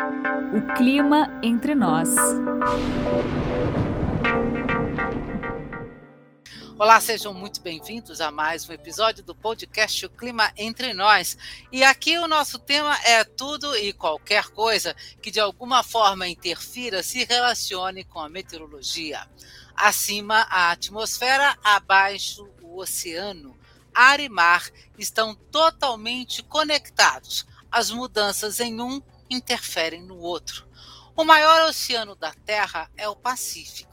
O 0.00 0.74
clima 0.76 1.28
entre 1.42 1.74
nós. 1.74 2.08
Olá, 6.78 6.98
sejam 6.98 7.34
muito 7.34 7.60
bem-vindos 7.60 8.22
a 8.22 8.30
mais 8.30 8.66
um 8.66 8.72
episódio 8.72 9.22
do 9.22 9.34
podcast 9.34 10.06
O 10.06 10.08
Clima 10.08 10.50
Entre 10.56 10.94
Nós. 10.94 11.36
E 11.70 11.84
aqui 11.84 12.18
o 12.18 12.26
nosso 12.26 12.58
tema 12.58 12.96
é 13.04 13.22
tudo 13.24 13.76
e 13.76 13.92
qualquer 13.92 14.44
coisa 14.48 14.96
que 15.20 15.30
de 15.30 15.38
alguma 15.38 15.82
forma 15.82 16.26
interfira, 16.26 17.02
se 17.02 17.24
relacione 17.24 18.02
com 18.02 18.20
a 18.20 18.28
meteorologia. 18.30 19.28
Acima 19.76 20.46
a 20.48 20.70
atmosfera, 20.70 21.58
abaixo 21.62 22.48
o 22.62 22.78
oceano. 22.78 23.54
Ar 23.94 24.18
e 24.18 24.30
mar 24.30 24.66
estão 24.96 25.34
totalmente 25.34 26.42
conectados. 26.42 27.46
As 27.70 27.90
mudanças 27.90 28.60
em 28.60 28.80
um 28.80 29.02
interferem 29.30 30.02
no 30.02 30.18
outro. 30.18 30.68
O 31.16 31.24
maior 31.24 31.68
oceano 31.68 32.14
da 32.14 32.32
Terra 32.32 32.90
é 32.96 33.08
o 33.08 33.16
Pacífico 33.16 33.90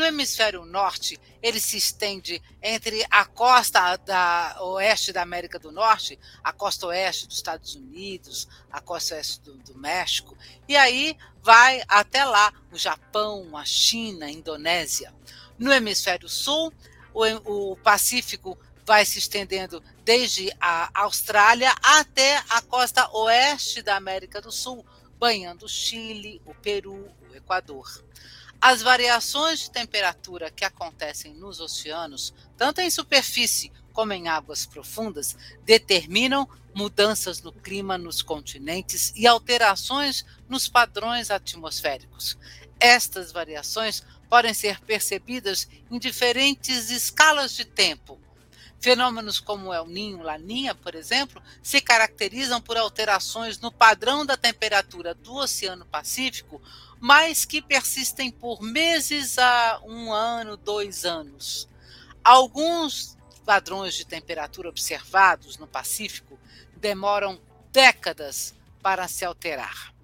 no 0.00 0.06
hemisfério 0.06 0.64
norte, 0.64 1.20
ele 1.42 1.60
se 1.60 1.76
estende 1.76 2.42
entre 2.62 3.04
a 3.10 3.26
costa 3.26 3.96
da 3.98 4.56
oeste 4.62 5.12
da 5.12 5.20
América 5.20 5.58
do 5.58 5.70
Norte, 5.70 6.18
a 6.42 6.54
costa 6.54 6.86
oeste 6.86 7.26
dos 7.26 7.36
Estados 7.36 7.74
Unidos, 7.74 8.48
a 8.72 8.80
costa 8.80 9.14
oeste 9.14 9.42
do, 9.42 9.58
do 9.58 9.78
México, 9.78 10.34
e 10.66 10.74
aí 10.74 11.14
vai 11.42 11.82
até 11.86 12.24
lá 12.24 12.50
o 12.72 12.78
Japão, 12.78 13.54
a 13.54 13.64
China, 13.66 14.24
a 14.24 14.30
Indonésia. 14.30 15.14
No 15.58 15.70
hemisfério 15.70 16.30
sul, 16.30 16.72
o, 17.12 17.72
o 17.72 17.76
Pacífico 17.76 18.58
vai 18.86 19.04
se 19.04 19.18
estendendo 19.18 19.82
desde 20.10 20.52
a 20.60 20.90
Austrália 21.02 21.72
até 21.80 22.42
a 22.48 22.60
costa 22.62 23.08
oeste 23.16 23.80
da 23.80 23.94
América 23.94 24.40
do 24.40 24.50
Sul, 24.50 24.84
banhando 25.16 25.66
o 25.66 25.68
Chile, 25.68 26.42
o 26.44 26.52
Peru, 26.52 27.08
o 27.30 27.36
Equador. 27.36 27.86
As 28.60 28.82
variações 28.82 29.60
de 29.60 29.70
temperatura 29.70 30.50
que 30.50 30.64
acontecem 30.64 31.32
nos 31.34 31.60
oceanos, 31.60 32.34
tanto 32.56 32.80
em 32.80 32.90
superfície 32.90 33.70
como 33.92 34.12
em 34.12 34.26
águas 34.26 34.66
profundas, 34.66 35.36
determinam 35.64 36.48
mudanças 36.74 37.40
no 37.40 37.52
clima 37.52 37.96
nos 37.96 38.20
continentes 38.20 39.12
e 39.14 39.28
alterações 39.28 40.24
nos 40.48 40.66
padrões 40.66 41.30
atmosféricos. 41.30 42.36
Estas 42.80 43.30
variações 43.30 44.02
podem 44.28 44.54
ser 44.54 44.80
percebidas 44.80 45.68
em 45.88 46.00
diferentes 46.00 46.90
escalas 46.90 47.52
de 47.52 47.64
tempo. 47.64 48.20
Fenômenos 48.80 49.38
como 49.38 49.74
El 49.74 49.86
Ninho, 49.86 50.22
Laninha, 50.22 50.74
por 50.74 50.94
exemplo, 50.94 51.42
se 51.62 51.80
caracterizam 51.80 52.60
por 52.60 52.76
alterações 52.76 53.58
no 53.60 53.70
padrão 53.70 54.24
da 54.24 54.36
temperatura 54.36 55.14
do 55.14 55.34
Oceano 55.34 55.84
Pacífico 55.84 56.60
mas 57.00 57.46
que 57.46 57.62
persistem 57.62 58.30
por 58.30 58.60
meses 58.60 59.38
a 59.38 59.80
um 59.84 60.12
ano, 60.12 60.54
dois 60.58 61.06
anos. 61.06 61.66
Alguns 62.22 63.16
padrões 63.46 63.94
de 63.94 64.04
temperatura 64.04 64.68
observados 64.68 65.56
no 65.56 65.66
Pacífico 65.66 66.38
demoram 66.76 67.40
décadas 67.72 68.54
para 68.82 69.08
se 69.08 69.24
alterar. 69.24 69.94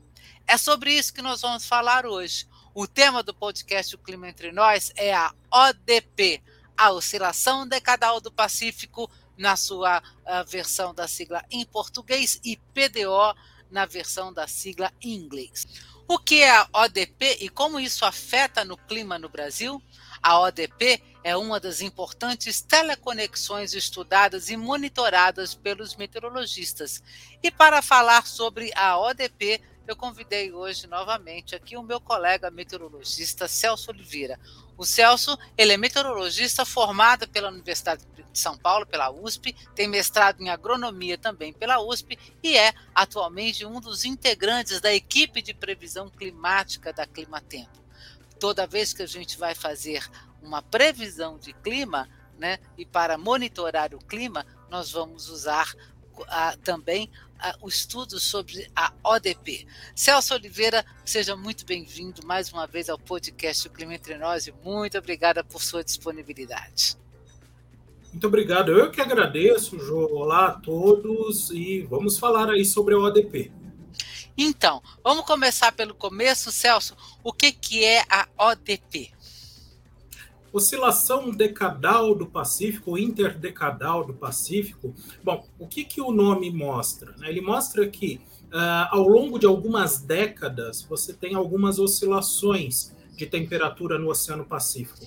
É 0.47 0.57
sobre 0.57 0.91
isso 0.93 1.13
que 1.13 1.21
nós 1.21 1.43
vamos 1.43 1.67
falar 1.67 2.07
hoje. 2.07 2.49
O 2.75 2.87
tema 2.87 3.23
do 3.23 3.35
podcast 3.35 3.95
O 3.95 3.99
Clima 3.99 4.29
Entre 4.29 4.51
Nós 4.51 4.91
é 4.97 5.15
a 5.15 5.35
ODP, 5.51 6.43
a 6.77 6.91
Oscilação 6.91 7.67
Decadal 7.67 8.21
do 8.21 8.31
Pacífico, 8.31 9.11
na 9.37 9.57
sua 9.57 10.03
versão 10.47 10.95
da 10.95 11.07
sigla 11.07 11.45
em 11.51 11.65
português, 11.65 12.41
e 12.45 12.57
PDO 12.57 13.35
na 13.71 13.85
versão 13.85 14.33
da 14.33 14.47
sigla 14.47 14.93
em 15.03 15.15
inglês. 15.15 15.67
O 16.09 16.19
que 16.19 16.43
é 16.43 16.51
a 16.51 16.69
ODP 16.73 17.39
e 17.41 17.49
como 17.49 17.81
isso 17.81 18.05
afeta 18.05 18.65
no 18.65 18.77
clima 18.77 19.19
no 19.19 19.29
Brasil? 19.29 19.83
A 20.23 20.39
ODP 20.39 21.03
é 21.25 21.37
uma 21.37 21.59
das 21.59 21.81
importantes 21.81 22.61
teleconexões 22.61 23.75
estudadas 23.75 24.49
e 24.49 24.57
monitoradas 24.57 25.55
pelos 25.55 25.97
meteorologistas. 25.97 27.03
E 27.43 27.51
para 27.51 27.83
falar 27.83 28.25
sobre 28.25 28.73
a 28.77 28.97
ODP, 28.99 29.61
eu 29.87 29.97
convidei 29.97 30.53
hoje 30.53 30.87
novamente 30.87 31.55
aqui 31.55 31.77
o 31.77 31.83
meu 31.83 32.01
colega 32.01 32.51
meteorologista 32.51 33.47
Celso 33.47 33.91
Oliveira. 33.91 34.39
O 34.77 34.85
Celso, 34.85 35.39
ele 35.57 35.73
é 35.73 35.77
meteorologista 35.77 36.65
formado 36.65 37.29
pela 37.29 37.51
Universidade 37.51 38.05
de 38.15 38.39
São 38.39 38.59
Paulo, 38.59 38.85
pela 38.85 39.11
USP, 39.11 39.55
tem 39.75 39.89
mestrado 39.89 40.41
em 40.41 40.51
agronomia 40.51 41.17
também 41.17 41.53
pela 41.53 41.81
USP 41.81 42.19
e 42.43 42.57
é 42.57 42.75
atualmente 42.95 43.65
um 43.65 43.81
dos 43.81 44.05
integrantes 44.05 44.81
da 44.81 44.93
equipe 44.93 45.41
de 45.41 45.55
previsão 45.55 46.11
climática 46.11 46.93
da 46.93 47.07
Climatempo. 47.07 47.85
Toda 48.39 48.67
vez 48.67 48.93
que 48.93 49.03
a 49.03 49.07
gente 49.07 49.39
vai 49.39 49.55
fazer 49.55 50.05
uma 50.43 50.61
previsão 50.63 51.39
de 51.39 51.53
clima, 51.55 52.09
né, 52.39 52.59
e 52.77 52.85
para 52.85 53.17
monitorar 53.17 53.95
o 53.95 53.99
clima, 53.99 54.45
nós 54.69 54.91
vamos 54.91 55.31
usar 55.31 55.73
uh, 56.13 56.57
também 56.63 57.11
o 57.61 57.69
estudo 57.69 58.19
sobre 58.19 58.71
a 58.75 58.93
ODP. 59.03 59.67
Celso 59.95 60.35
Oliveira, 60.35 60.85
seja 61.05 61.37
muito 61.37 61.65
bem-vindo 61.65 62.27
mais 62.27 62.53
uma 62.53 62.67
vez 62.67 62.89
ao 62.89 62.99
podcast 62.99 63.67
O 63.67 63.71
Clima 63.71 63.95
Entre 63.95 64.17
Nós 64.17 64.47
e 64.47 64.55
muito 64.65 64.99
obrigada 64.99 65.45
por 65.45 65.63
sua 65.63 65.85
disponibilidade. 65.85 66.97
Muito 68.13 68.27
obrigado. 68.27 68.73
Eu 68.73 68.91
que 68.91 69.01
agradeço, 69.01 69.79
Jô. 69.79 70.07
Olá 70.13 70.47
a 70.47 70.53
todos 70.53 71.51
e 71.51 71.83
vamos 71.83 72.19
falar 72.19 72.49
aí 72.51 72.65
sobre 72.65 72.95
a 72.95 72.99
ODP. 72.99 73.53
Então, 74.39 74.83
vamos 75.03 75.25
começar 75.25 75.73
pelo 75.73 75.95
começo, 75.95 76.53
Celso. 76.53 76.97
O 77.25 77.33
que, 77.33 77.53
que 77.53 77.85
é 77.85 78.05
a 78.09 78.29
ODP? 78.37 79.16
Oscilação 80.57 81.31
decadal 81.31 82.15
do 82.15 82.27
Pacífico, 82.27 82.97
interdecadal 82.97 84.07
do 84.07 84.15
Pacífico. 84.15 84.95
Bom, 85.23 85.47
o 85.59 85.67
que, 85.67 85.85
que 85.85 86.01
o 86.01 86.11
nome 86.11 86.51
mostra? 86.51 87.15
Né? 87.19 87.29
Ele 87.29 87.43
mostra 87.43 87.87
que 87.87 88.23
uh, 88.47 88.89
ao 88.89 89.07
longo 89.07 89.39
de 89.39 89.45
algumas 89.45 89.99
décadas 90.01 90.83
você 90.83 91.13
tem 91.13 91.35
algumas 91.35 91.79
oscilações 91.79 92.97
de 93.15 93.27
temperatura 93.27 93.99
no 93.99 94.09
Oceano 94.09 94.47
Pacífico. 94.47 95.05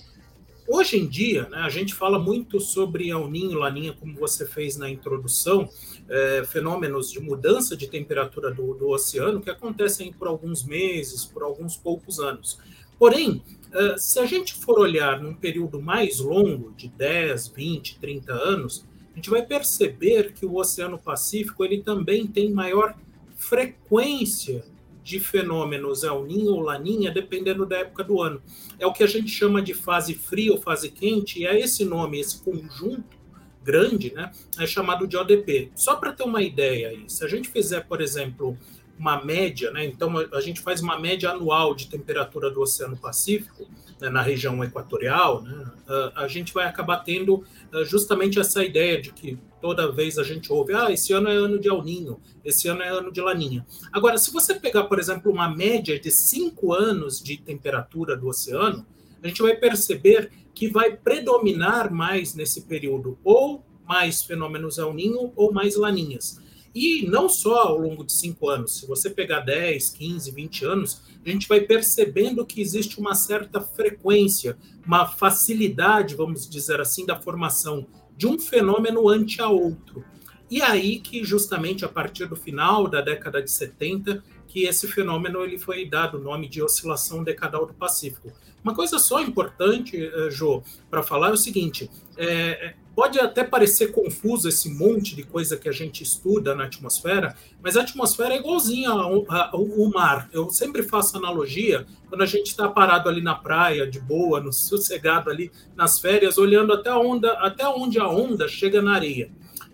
Hoje 0.68 0.96
em 0.96 1.08
dia, 1.08 1.48
né, 1.48 1.58
a 1.58 1.68
gente 1.68 1.94
fala 1.94 2.16
muito 2.16 2.60
sobre 2.60 3.08
El 3.08 3.28
Ninho, 3.28 3.58
Laninha, 3.58 3.92
como 3.92 4.14
você 4.14 4.46
fez 4.46 4.76
na 4.76 4.88
introdução, 4.88 5.68
é, 6.08 6.44
fenômenos 6.46 7.10
de 7.10 7.18
mudança 7.18 7.76
de 7.76 7.88
temperatura 7.88 8.52
do, 8.52 8.74
do 8.74 8.88
oceano 8.90 9.40
que 9.40 9.50
acontecem 9.50 10.12
por 10.12 10.28
alguns 10.28 10.62
meses, 10.62 11.24
por 11.24 11.42
alguns 11.42 11.76
poucos 11.76 12.20
anos. 12.20 12.56
Porém, 13.00 13.42
uh, 13.74 13.98
se 13.98 14.18
a 14.18 14.26
gente 14.26 14.54
for 14.54 14.78
olhar 14.78 15.20
num 15.20 15.34
período 15.34 15.80
mais 15.80 16.18
longo, 16.18 16.72
de 16.72 16.88
10, 16.88 17.48
20, 17.48 17.98
30 17.98 18.32
anos, 18.32 18.86
a 19.12 19.16
gente 19.16 19.30
vai 19.30 19.44
perceber 19.44 20.32
que 20.32 20.46
o 20.46 20.56
Oceano 20.56 20.98
Pacífico 20.98 21.64
ele 21.64 21.82
também 21.82 22.26
tem 22.26 22.52
maior 22.52 22.94
frequência 23.36 24.64
de 25.02 25.18
fenômenos 25.18 26.04
El 26.04 26.24
Ninho 26.24 26.52
ou 26.52 26.60
Laninha, 26.60 27.10
dependendo 27.10 27.66
da 27.66 27.78
época 27.78 28.04
do 28.04 28.20
ano. 28.20 28.40
É 28.78 28.86
o 28.86 28.92
que 28.92 29.02
a 29.02 29.06
gente 29.06 29.28
chama 29.28 29.62
de 29.62 29.74
fase 29.74 30.14
fria 30.14 30.52
ou 30.52 30.60
fase 30.60 30.90
quente, 30.90 31.40
e 31.40 31.46
é 31.46 31.58
esse 31.58 31.84
nome, 31.84 32.20
esse 32.20 32.40
conjunto 32.42 33.18
grande, 33.62 34.12
né, 34.14 34.30
é 34.58 34.66
chamado 34.66 35.06
de 35.06 35.16
ODP. 35.16 35.70
Só 35.74 35.96
para 35.96 36.12
ter 36.12 36.22
uma 36.22 36.42
ideia 36.42 36.88
aí, 36.88 37.04
se 37.08 37.24
a 37.24 37.28
gente 37.28 37.48
fizer, 37.48 37.80
por 37.86 38.00
exemplo, 38.00 38.56
uma 39.00 39.24
média, 39.24 39.70
né? 39.70 39.86
Então 39.86 40.12
a 40.18 40.40
gente 40.42 40.60
faz 40.60 40.82
uma 40.82 41.00
média 41.00 41.30
anual 41.30 41.74
de 41.74 41.88
temperatura 41.88 42.50
do 42.50 42.60
Oceano 42.60 42.98
Pacífico 42.98 43.66
né, 43.98 44.10
na 44.10 44.20
região 44.20 44.62
equatorial, 44.62 45.40
né? 45.40 45.66
A, 46.14 46.28
gente 46.28 46.52
vai 46.52 46.66
acabar 46.66 46.98
tendo 46.98 47.42
justamente 47.84 48.38
essa 48.38 48.62
ideia 48.62 49.00
de 49.00 49.10
que 49.12 49.36
toda 49.60 49.90
vez 49.90 50.18
a 50.18 50.22
gente 50.22 50.52
ouve, 50.52 50.74
ah, 50.74 50.90
esse 50.90 51.12
ano 51.12 51.28
é 51.28 51.34
ano 51.34 51.58
de 51.58 51.68
El 51.68 51.82
Ninho, 51.82 52.20
esse 52.44 52.68
ano 52.68 52.82
é 52.82 52.88
ano 52.88 53.10
de 53.10 53.20
Laninha. 53.20 53.66
Agora, 53.90 54.16
se 54.16 54.32
você 54.32 54.54
pegar, 54.54 54.84
por 54.84 54.98
exemplo, 54.98 55.32
uma 55.32 55.48
média 55.48 55.98
de 55.98 56.10
cinco 56.10 56.72
anos 56.72 57.20
de 57.20 57.38
temperatura 57.38 58.16
do 58.16 58.28
oceano, 58.28 58.86
a 59.22 59.26
gente 59.26 59.42
vai 59.42 59.56
perceber 59.56 60.30
que 60.54 60.68
vai 60.68 60.94
predominar 60.96 61.92
mais 61.92 62.34
nesse 62.34 62.62
período 62.62 63.18
ou 63.24 63.64
mais 63.86 64.22
fenômenos 64.22 64.78
El 64.78 64.94
Ninho 64.94 65.32
ou 65.34 65.52
mais 65.52 65.74
Laninhas. 65.74 66.40
E 66.74 67.06
não 67.06 67.28
só 67.28 67.68
ao 67.68 67.78
longo 67.78 68.04
de 68.04 68.12
cinco 68.12 68.48
anos, 68.48 68.78
se 68.78 68.86
você 68.86 69.10
pegar 69.10 69.40
10, 69.40 69.90
15, 69.90 70.30
20 70.30 70.64
anos, 70.64 71.02
a 71.24 71.28
gente 71.28 71.48
vai 71.48 71.60
percebendo 71.60 72.46
que 72.46 72.60
existe 72.60 73.00
uma 73.00 73.14
certa 73.14 73.60
frequência, 73.60 74.56
uma 74.86 75.06
facilidade, 75.06 76.14
vamos 76.14 76.48
dizer 76.48 76.80
assim, 76.80 77.04
da 77.04 77.20
formação 77.20 77.86
de 78.16 78.26
um 78.26 78.38
fenômeno 78.38 79.08
ante 79.08 79.40
a 79.42 79.48
outro. 79.48 80.04
E 80.50 80.62
aí 80.62 81.00
que 81.00 81.24
justamente 81.24 81.84
a 81.84 81.88
partir 81.88 82.26
do 82.26 82.36
final 82.36 82.88
da 82.88 83.00
década 83.00 83.42
de 83.42 83.50
70 83.50 84.22
que 84.50 84.64
esse 84.64 84.88
fenômeno 84.88 85.44
ele 85.44 85.58
foi 85.58 85.88
dado 85.88 86.18
o 86.18 86.20
nome 86.20 86.48
de 86.48 86.60
oscilação 86.60 87.22
decadal 87.22 87.64
do 87.64 87.72
Pacífico. 87.72 88.32
Uma 88.64 88.74
coisa 88.74 88.98
só 88.98 89.20
importante, 89.20 89.96
eh, 89.96 90.28
Jô, 90.30 90.62
para 90.90 91.04
falar 91.04 91.28
é 91.28 91.32
o 91.32 91.36
seguinte: 91.36 91.88
é, 92.16 92.74
Pode 92.94 93.18
até 93.18 93.44
parecer 93.44 93.92
confuso 93.92 94.48
esse 94.48 94.68
monte 94.68 95.14
de 95.14 95.22
coisa 95.22 95.56
que 95.56 95.68
a 95.68 95.72
gente 95.72 96.02
estuda 96.02 96.54
na 96.54 96.64
atmosfera, 96.64 97.36
mas 97.62 97.76
a 97.76 97.82
atmosfera 97.82 98.34
é 98.34 98.38
igualzinha 98.38 98.90
ao, 98.90 99.24
ao 99.30 99.90
mar. 99.90 100.28
Eu 100.32 100.50
sempre 100.50 100.82
faço 100.82 101.16
analogia 101.16 101.86
quando 102.08 102.22
a 102.22 102.26
gente 102.26 102.48
está 102.48 102.68
parado 102.68 103.08
ali 103.08 103.22
na 103.22 103.34
praia, 103.34 103.86
de 103.86 104.00
boa, 104.00 104.40
no 104.40 104.52
sossegado 104.52 105.30
ali 105.30 105.50
nas 105.76 105.98
férias, 105.98 106.36
olhando 106.36 106.72
até, 106.72 106.92
onda, 106.92 107.32
até 107.34 107.66
onde 107.68 107.98
a 107.98 108.08
onda 108.08 108.48
chega 108.48 108.82
na 108.82 108.94
areia. 108.94 109.30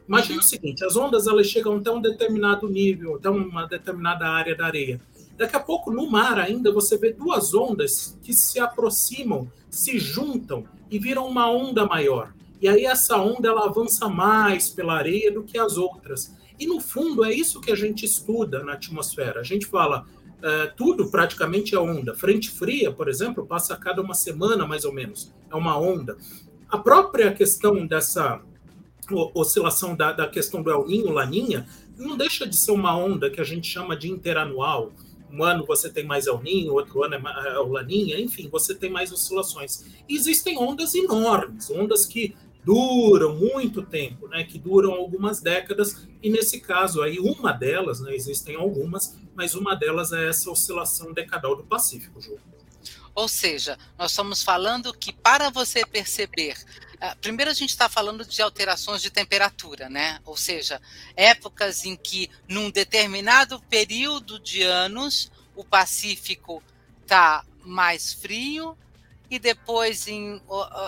Imagina 0.06 0.38
o 0.40 0.44
seguinte: 0.44 0.84
as 0.84 0.96
ondas 0.96 1.26
elas 1.26 1.46
chegam 1.46 1.76
até 1.76 1.90
um 1.90 2.00
determinado 2.00 2.68
nível, 2.68 3.16
até 3.16 3.28
uma 3.28 3.66
determinada 3.66 4.28
área 4.28 4.54
da 4.54 4.66
areia. 4.66 5.00
Daqui 5.36 5.56
a 5.56 5.60
pouco, 5.60 5.90
no 5.90 6.10
mar 6.10 6.38
ainda, 6.38 6.72
você 6.72 6.96
vê 6.96 7.12
duas 7.12 7.52
ondas 7.52 8.18
que 8.22 8.32
se 8.32 8.58
aproximam, 8.58 9.50
se 9.68 9.98
juntam 9.98 10.64
e 10.90 10.98
viram 10.98 11.26
uma 11.26 11.50
onda 11.50 11.84
maior. 11.84 12.32
E 12.60 12.68
aí 12.68 12.84
essa 12.84 13.16
onda 13.16 13.48
ela 13.48 13.66
avança 13.66 14.08
mais 14.08 14.68
pela 14.68 14.94
areia 14.94 15.30
do 15.30 15.42
que 15.42 15.58
as 15.58 15.76
outras. 15.76 16.34
E 16.58 16.66
no 16.66 16.80
fundo 16.80 17.24
é 17.24 17.32
isso 17.32 17.60
que 17.60 17.70
a 17.70 17.76
gente 17.76 18.04
estuda 18.04 18.62
na 18.64 18.72
atmosfera. 18.72 19.40
A 19.40 19.44
gente 19.44 19.66
fala 19.66 20.06
é, 20.42 20.66
tudo 20.66 21.10
praticamente 21.10 21.74
é 21.74 21.78
onda. 21.78 22.14
Frente 22.14 22.50
fria, 22.50 22.92
por 22.92 23.08
exemplo, 23.08 23.46
passa 23.46 23.74
a 23.74 23.76
cada 23.76 24.02
uma 24.02 24.14
semana 24.14 24.66
mais 24.66 24.84
ou 24.84 24.92
menos. 24.92 25.34
É 25.50 25.54
uma 25.54 25.78
onda. 25.78 26.16
A 26.68 26.78
própria 26.78 27.32
questão 27.32 27.86
dessa 27.86 28.40
oscilação 29.34 29.94
da, 29.94 30.12
da 30.12 30.26
questão 30.26 30.62
do 30.62 30.70
El 30.70 30.86
Ninho, 30.86 31.12
Laninha, 31.12 31.66
não 31.96 32.16
deixa 32.16 32.46
de 32.46 32.56
ser 32.56 32.72
uma 32.72 32.96
onda 32.96 33.30
que 33.30 33.40
a 33.40 33.44
gente 33.44 33.68
chama 33.68 33.96
de 33.96 34.10
interanual. 34.10 34.92
Um 35.30 35.42
ano 35.42 35.64
você 35.64 35.88
tem 35.90 36.04
mais 36.04 36.26
El 36.26 36.40
Ninho, 36.42 36.72
outro 36.72 37.02
ano 37.02 37.14
é, 37.14 37.48
é 37.54 37.58
o 37.58 37.68
Laninha, 37.68 38.18
enfim, 38.18 38.48
você 38.50 38.74
tem 38.74 38.90
mais 38.90 39.12
oscilações. 39.12 39.84
E 40.08 40.14
existem 40.16 40.58
ondas 40.58 40.94
enormes, 40.94 41.70
ondas 41.70 42.04
que 42.04 42.34
duram 42.66 43.36
muito 43.36 43.80
tempo, 43.80 44.26
né, 44.26 44.42
que 44.42 44.58
duram 44.58 44.92
algumas 44.92 45.40
décadas, 45.40 46.04
e 46.20 46.28
nesse 46.28 46.60
caso 46.60 47.00
aí, 47.00 47.20
uma 47.20 47.52
delas, 47.52 48.00
né, 48.00 48.12
existem 48.12 48.56
algumas, 48.56 49.16
mas 49.36 49.54
uma 49.54 49.76
delas 49.76 50.12
é 50.12 50.28
essa 50.28 50.50
oscilação 50.50 51.12
decadal 51.12 51.54
do 51.54 51.62
Pacífico, 51.62 52.20
Ju. 52.20 52.36
Ou 53.14 53.28
seja, 53.28 53.78
nós 53.96 54.10
estamos 54.10 54.42
falando 54.42 54.92
que 54.92 55.12
para 55.12 55.48
você 55.48 55.86
perceber 55.86 56.56
ah, 57.00 57.14
Primeiro, 57.20 57.50
a 57.50 57.54
gente 57.54 57.70
está 57.70 57.88
falando 57.88 58.24
de 58.24 58.42
alterações 58.42 59.02
de 59.02 59.10
temperatura, 59.10 59.88
né? 59.88 60.18
Ou 60.24 60.36
seja, 60.36 60.80
épocas 61.14 61.84
em 61.84 61.94
que, 61.94 62.30
num 62.48 62.70
determinado 62.70 63.60
período 63.68 64.40
de 64.40 64.62
anos, 64.62 65.30
o 65.54 65.62
Pacífico 65.62 66.62
está 67.02 67.44
mais 67.62 68.14
frio 68.14 68.76
e 69.30 69.38
depois 69.38 70.06
em, 70.06 70.40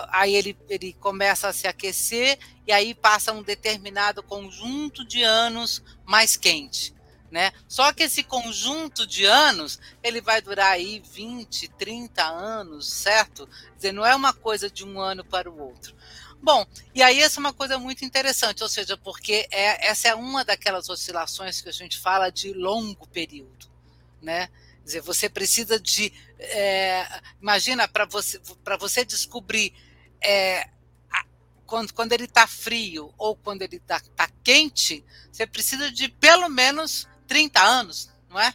aí 0.09 0.35
ele, 0.35 0.57
ele 0.69 0.93
começa 0.93 1.47
a 1.47 1.53
se 1.53 1.67
aquecer 1.67 2.39
e 2.65 2.71
aí 2.71 2.93
passa 2.93 3.33
um 3.33 3.43
determinado 3.43 4.23
conjunto 4.23 5.05
de 5.05 5.23
anos 5.23 5.83
mais 6.05 6.35
quente. 6.35 6.93
Né? 7.31 7.51
Só 7.67 7.93
que 7.93 8.03
esse 8.03 8.23
conjunto 8.23 9.05
de 9.05 9.23
anos, 9.23 9.79
ele 10.01 10.19
vai 10.19 10.41
durar 10.41 10.71
aí 10.71 10.99
20, 11.13 11.67
30 11.77 12.23
anos, 12.23 12.91
certo? 12.91 13.45
Quer 13.45 13.75
dizer, 13.75 13.91
não 13.91 14.03
é 14.03 14.15
uma 14.15 14.33
coisa 14.33 14.67
de 14.67 14.83
um 14.83 14.99
ano 14.99 15.23
para 15.23 15.49
o 15.49 15.59
outro. 15.59 15.95
Bom, 16.41 16.65
e 16.95 17.03
aí 17.03 17.19
essa 17.19 17.39
é 17.39 17.41
uma 17.41 17.53
coisa 17.53 17.77
muito 17.77 18.03
interessante, 18.03 18.63
ou 18.63 18.69
seja, 18.69 18.97
porque 18.97 19.47
é, 19.51 19.89
essa 19.89 20.07
é 20.07 20.15
uma 20.15 20.43
daquelas 20.45 20.89
oscilações 20.89 21.61
que 21.61 21.69
a 21.69 21.73
gente 21.73 21.99
fala 21.99 22.29
de 22.29 22.53
longo 22.53 23.05
período, 23.07 23.67
né? 24.21 24.49
Dizer, 24.89 25.01
você 25.01 25.29
precisa 25.29 25.79
de 25.79 26.11
é, 26.39 27.05
imagina, 27.39 27.87
para 27.87 28.05
você, 28.05 28.41
você 28.79 29.05
descobrir 29.05 29.71
é, 30.19 30.67
quando, 31.63 31.93
quando 31.93 32.11
ele 32.13 32.23
está 32.23 32.47
frio 32.47 33.13
ou 33.15 33.35
quando 33.35 33.61
ele 33.61 33.75
está 33.75 34.01
tá 34.15 34.27
quente, 34.43 35.05
você 35.31 35.45
precisa 35.45 35.91
de 35.91 36.09
pelo 36.09 36.49
menos 36.49 37.07
30 37.27 37.61
anos, 37.61 38.09
não 38.27 38.39
é? 38.39 38.51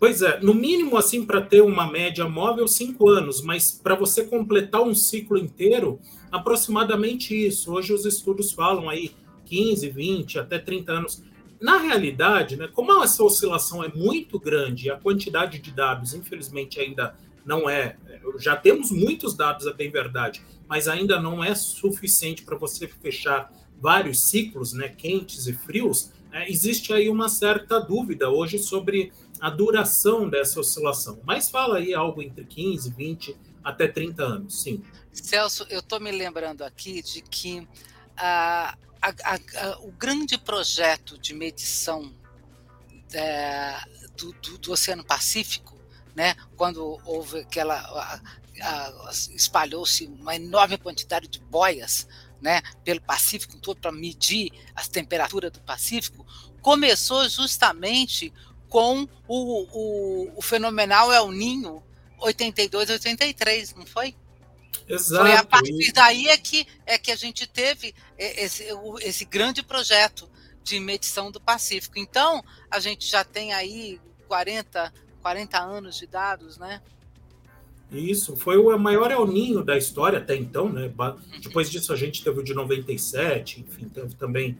Pois 0.00 0.20
é, 0.20 0.40
no 0.40 0.52
mínimo, 0.52 0.96
assim, 0.96 1.24
para 1.24 1.42
ter 1.42 1.60
uma 1.60 1.88
média 1.88 2.28
móvel, 2.28 2.66
cinco 2.66 3.08
anos, 3.08 3.40
mas 3.40 3.70
para 3.70 3.94
você 3.94 4.24
completar 4.24 4.82
um 4.82 4.96
ciclo 4.96 5.38
inteiro, 5.38 6.00
aproximadamente 6.32 7.34
isso. 7.46 7.72
Hoje 7.72 7.92
os 7.92 8.04
estudos 8.04 8.50
falam 8.50 8.90
aí 8.90 9.14
15, 9.46 9.90
20, 9.90 10.40
até 10.40 10.58
30 10.58 10.92
anos. 10.92 11.22
Na 11.60 11.78
realidade, 11.78 12.56
né, 12.56 12.68
como 12.68 13.02
essa 13.02 13.22
oscilação 13.22 13.82
é 13.82 13.88
muito 13.88 14.38
grande, 14.38 14.90
a 14.90 14.96
quantidade 14.96 15.58
de 15.58 15.72
dados, 15.72 16.14
infelizmente, 16.14 16.78
ainda 16.78 17.16
não 17.44 17.68
é. 17.68 17.96
Já 18.38 18.54
temos 18.54 18.90
muitos 18.90 19.34
dados, 19.34 19.66
é 19.66 19.72
bem 19.72 19.90
verdade, 19.90 20.42
mas 20.68 20.86
ainda 20.86 21.20
não 21.20 21.42
é 21.42 21.54
suficiente 21.54 22.42
para 22.42 22.56
você 22.56 22.86
fechar 22.86 23.50
vários 23.80 24.28
ciclos, 24.28 24.72
né, 24.72 24.88
quentes 24.88 25.46
e 25.46 25.52
frios. 25.52 26.12
É, 26.30 26.50
existe 26.50 26.92
aí 26.92 27.08
uma 27.08 27.28
certa 27.28 27.80
dúvida 27.80 28.28
hoje 28.28 28.58
sobre 28.58 29.12
a 29.40 29.48
duração 29.48 30.28
dessa 30.28 30.60
oscilação, 30.60 31.20
mas 31.24 31.50
fala 31.50 31.78
aí 31.78 31.94
algo 31.94 32.22
entre 32.22 32.44
15, 32.44 32.92
20 32.92 33.36
até 33.64 33.88
30 33.88 34.22
anos, 34.22 34.62
sim. 34.62 34.82
Celso, 35.12 35.66
eu 35.70 35.80
estou 35.80 35.98
me 36.00 36.12
lembrando 36.12 36.62
aqui 36.62 37.02
de 37.02 37.22
que 37.22 37.66
ah, 38.16 38.76
a, 39.00 39.12
a, 39.34 39.78
o 39.80 39.92
grande 39.92 40.36
projeto 40.38 41.18
de 41.18 41.34
medição 41.34 42.12
é, 43.12 43.76
do, 44.16 44.32
do, 44.34 44.58
do, 44.58 44.72
Oceano 44.72 45.04
Pacífico, 45.04 45.76
né, 46.14 46.34
quando 46.56 47.00
houve 47.04 47.40
aquela. 47.40 48.20
espalhou-se 49.34 50.06
uma 50.06 50.34
enorme 50.34 50.76
quantidade 50.76 51.28
de 51.28 51.38
boias 51.38 52.06
né, 52.40 52.60
pelo 52.84 53.00
Pacífico 53.00 53.58
todo 53.58 53.80
para 53.80 53.92
medir 53.92 54.52
a 54.74 54.84
temperatura 54.84 55.50
do 55.50 55.60
Pacífico, 55.60 56.26
começou 56.60 57.28
justamente 57.28 58.32
com 58.68 59.08
o, 59.26 59.66
o, 59.72 60.38
o 60.38 60.42
fenomenal 60.42 61.12
El 61.12 61.30
Ninho 61.30 61.82
82, 62.18 62.90
83, 62.90 63.74
não 63.74 63.86
foi? 63.86 64.14
Exato. 64.88 65.26
Foi 65.26 65.36
a 65.36 65.44
partir 65.44 65.92
daí 65.92 66.28
é 66.28 66.36
que, 66.38 66.66
é 66.86 66.96
que 66.96 67.12
a 67.12 67.16
gente 67.16 67.46
teve 67.46 67.94
esse, 68.16 68.64
esse 69.02 69.24
grande 69.24 69.62
projeto 69.62 70.28
de 70.62 70.80
medição 70.80 71.30
do 71.30 71.40
Pacífico. 71.40 71.98
Então, 71.98 72.42
a 72.70 72.80
gente 72.80 73.06
já 73.06 73.24
tem 73.24 73.52
aí 73.52 74.00
40, 74.26 74.92
40 75.22 75.58
anos 75.58 75.96
de 75.96 76.06
dados, 76.06 76.58
né? 76.58 76.80
Isso, 77.90 78.36
foi 78.36 78.58
o 78.58 78.78
maior 78.78 79.10
El 79.10 79.26
Ninho 79.26 79.64
da 79.64 79.76
história 79.76 80.18
até 80.18 80.36
então, 80.36 80.68
né? 80.68 80.92
Uhum. 80.98 81.40
Depois 81.40 81.70
disso 81.70 81.92
a 81.92 81.96
gente 81.96 82.22
teve 82.22 82.40
o 82.40 82.44
de 82.44 82.52
97, 82.52 83.60
enfim, 83.60 83.88
teve 83.88 84.14
também 84.14 84.58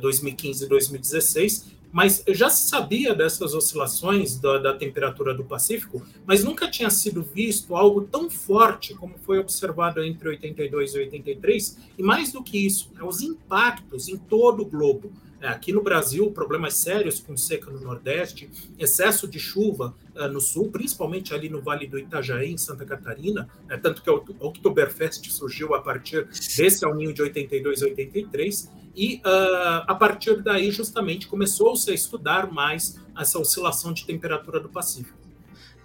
2015 0.00 0.64
e 0.64 0.68
2016 0.68 1.66
mas 1.92 2.22
já 2.28 2.48
se 2.48 2.68
sabia 2.68 3.14
dessas 3.14 3.54
oscilações 3.54 4.38
da, 4.38 4.58
da, 4.58 4.74
temperatura 4.74 5.34
do 5.34 5.44
Pacífico, 5.44 6.04
mas 6.24 6.44
nunca 6.44 6.70
tinha 6.70 6.90
sido 6.90 7.22
visto 7.22 7.74
algo 7.74 8.02
tão 8.02 8.30
forte 8.30 8.94
como 8.94 9.18
foi 9.18 9.38
observado 9.38 10.02
entre 10.02 10.28
82 10.28 10.94
e 10.94 10.98
83, 10.98 11.78
e 11.98 12.02
mais 12.02 12.32
do 12.32 12.42
que 12.42 12.64
isso, 12.64 12.90
né, 12.94 13.02
os 13.02 13.20
impactos 13.20 14.08
em 14.08 14.16
todo 14.16 14.62
o 14.62 14.66
globo. 14.66 15.12
É, 15.40 15.48
aqui 15.48 15.72
no 15.72 15.82
Brasil, 15.82 16.30
problemas 16.30 16.74
sérios 16.74 17.18
com 17.18 17.34
seca 17.34 17.70
no 17.70 17.80
Nordeste, 17.80 18.50
excesso 18.78 19.26
de 19.26 19.38
chuva 19.38 19.94
uh, 20.14 20.28
no 20.28 20.38
Sul, 20.38 20.70
principalmente 20.70 21.32
ali 21.32 21.48
no 21.48 21.62
Vale 21.62 21.86
do 21.86 21.98
Itajaí, 21.98 22.52
em 22.52 22.58
Santa 22.58 22.84
Catarina, 22.84 23.48
né, 23.66 23.78
tanto 23.78 24.02
que 24.02 24.10
o 24.10 24.22
Oktoberfest 24.38 25.30
surgiu 25.30 25.74
a 25.74 25.80
partir 25.80 26.26
desse 26.26 26.84
aninho 26.84 27.14
de 27.14 27.22
82 27.22 27.80
e 27.80 27.84
83, 27.84 28.70
e 28.94 29.16
uh, 29.24 29.84
a 29.86 29.94
partir 29.94 30.42
daí, 30.42 30.70
justamente, 30.70 31.26
começou-se 31.26 31.90
a 31.90 31.94
estudar 31.94 32.50
mais 32.50 32.98
essa 33.18 33.38
oscilação 33.38 33.92
de 33.92 34.04
temperatura 34.04 34.58
do 34.58 34.68
Pacífico. 34.68 35.20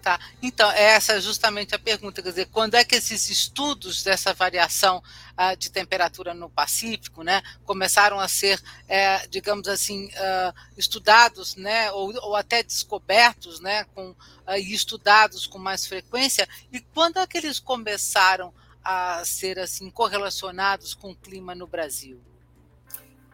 Tá. 0.06 0.20
Então, 0.40 0.70
essa 0.70 1.14
é 1.14 1.20
justamente 1.20 1.74
a 1.74 1.80
pergunta, 1.80 2.22
quer 2.22 2.30
dizer, 2.30 2.46
quando 2.52 2.76
é 2.76 2.86
que 2.86 2.96
esses 2.96 3.28
estudos 3.28 4.04
dessa 4.04 4.36
variação 4.36 5.02
uh, 5.32 5.58
de 5.58 5.72
temperatura 5.72 6.32
no 6.32 6.48
Pacífico, 6.48 7.24
né, 7.24 7.42
começaram 7.66 8.20
a 8.20 8.28
ser, 8.28 8.62
é, 8.88 9.26
digamos 9.26 9.68
assim, 9.68 10.06
uh, 10.06 10.54
estudados, 10.78 11.56
né, 11.56 11.92
ou, 11.92 12.14
ou, 12.22 12.36
até 12.36 12.62
descobertos, 12.62 13.60
né, 13.60 13.84
com, 13.96 14.12
uh, 14.12 14.18
e 14.56 14.76
estudados 14.76 15.48
com 15.48 15.58
mais 15.58 15.88
frequência, 15.88 16.48
e 16.72 16.80
quando 16.80 17.18
é 17.18 17.26
que 17.26 17.40
eles 17.40 17.60
começaram 17.60 18.54
a 18.84 19.26
ser, 19.26 19.58
assim, 19.58 19.90
correlacionados 19.90 20.94
com 20.94 21.10
o 21.10 21.16
clima 21.16 21.56
no 21.56 21.66
Brasil? 21.66 22.22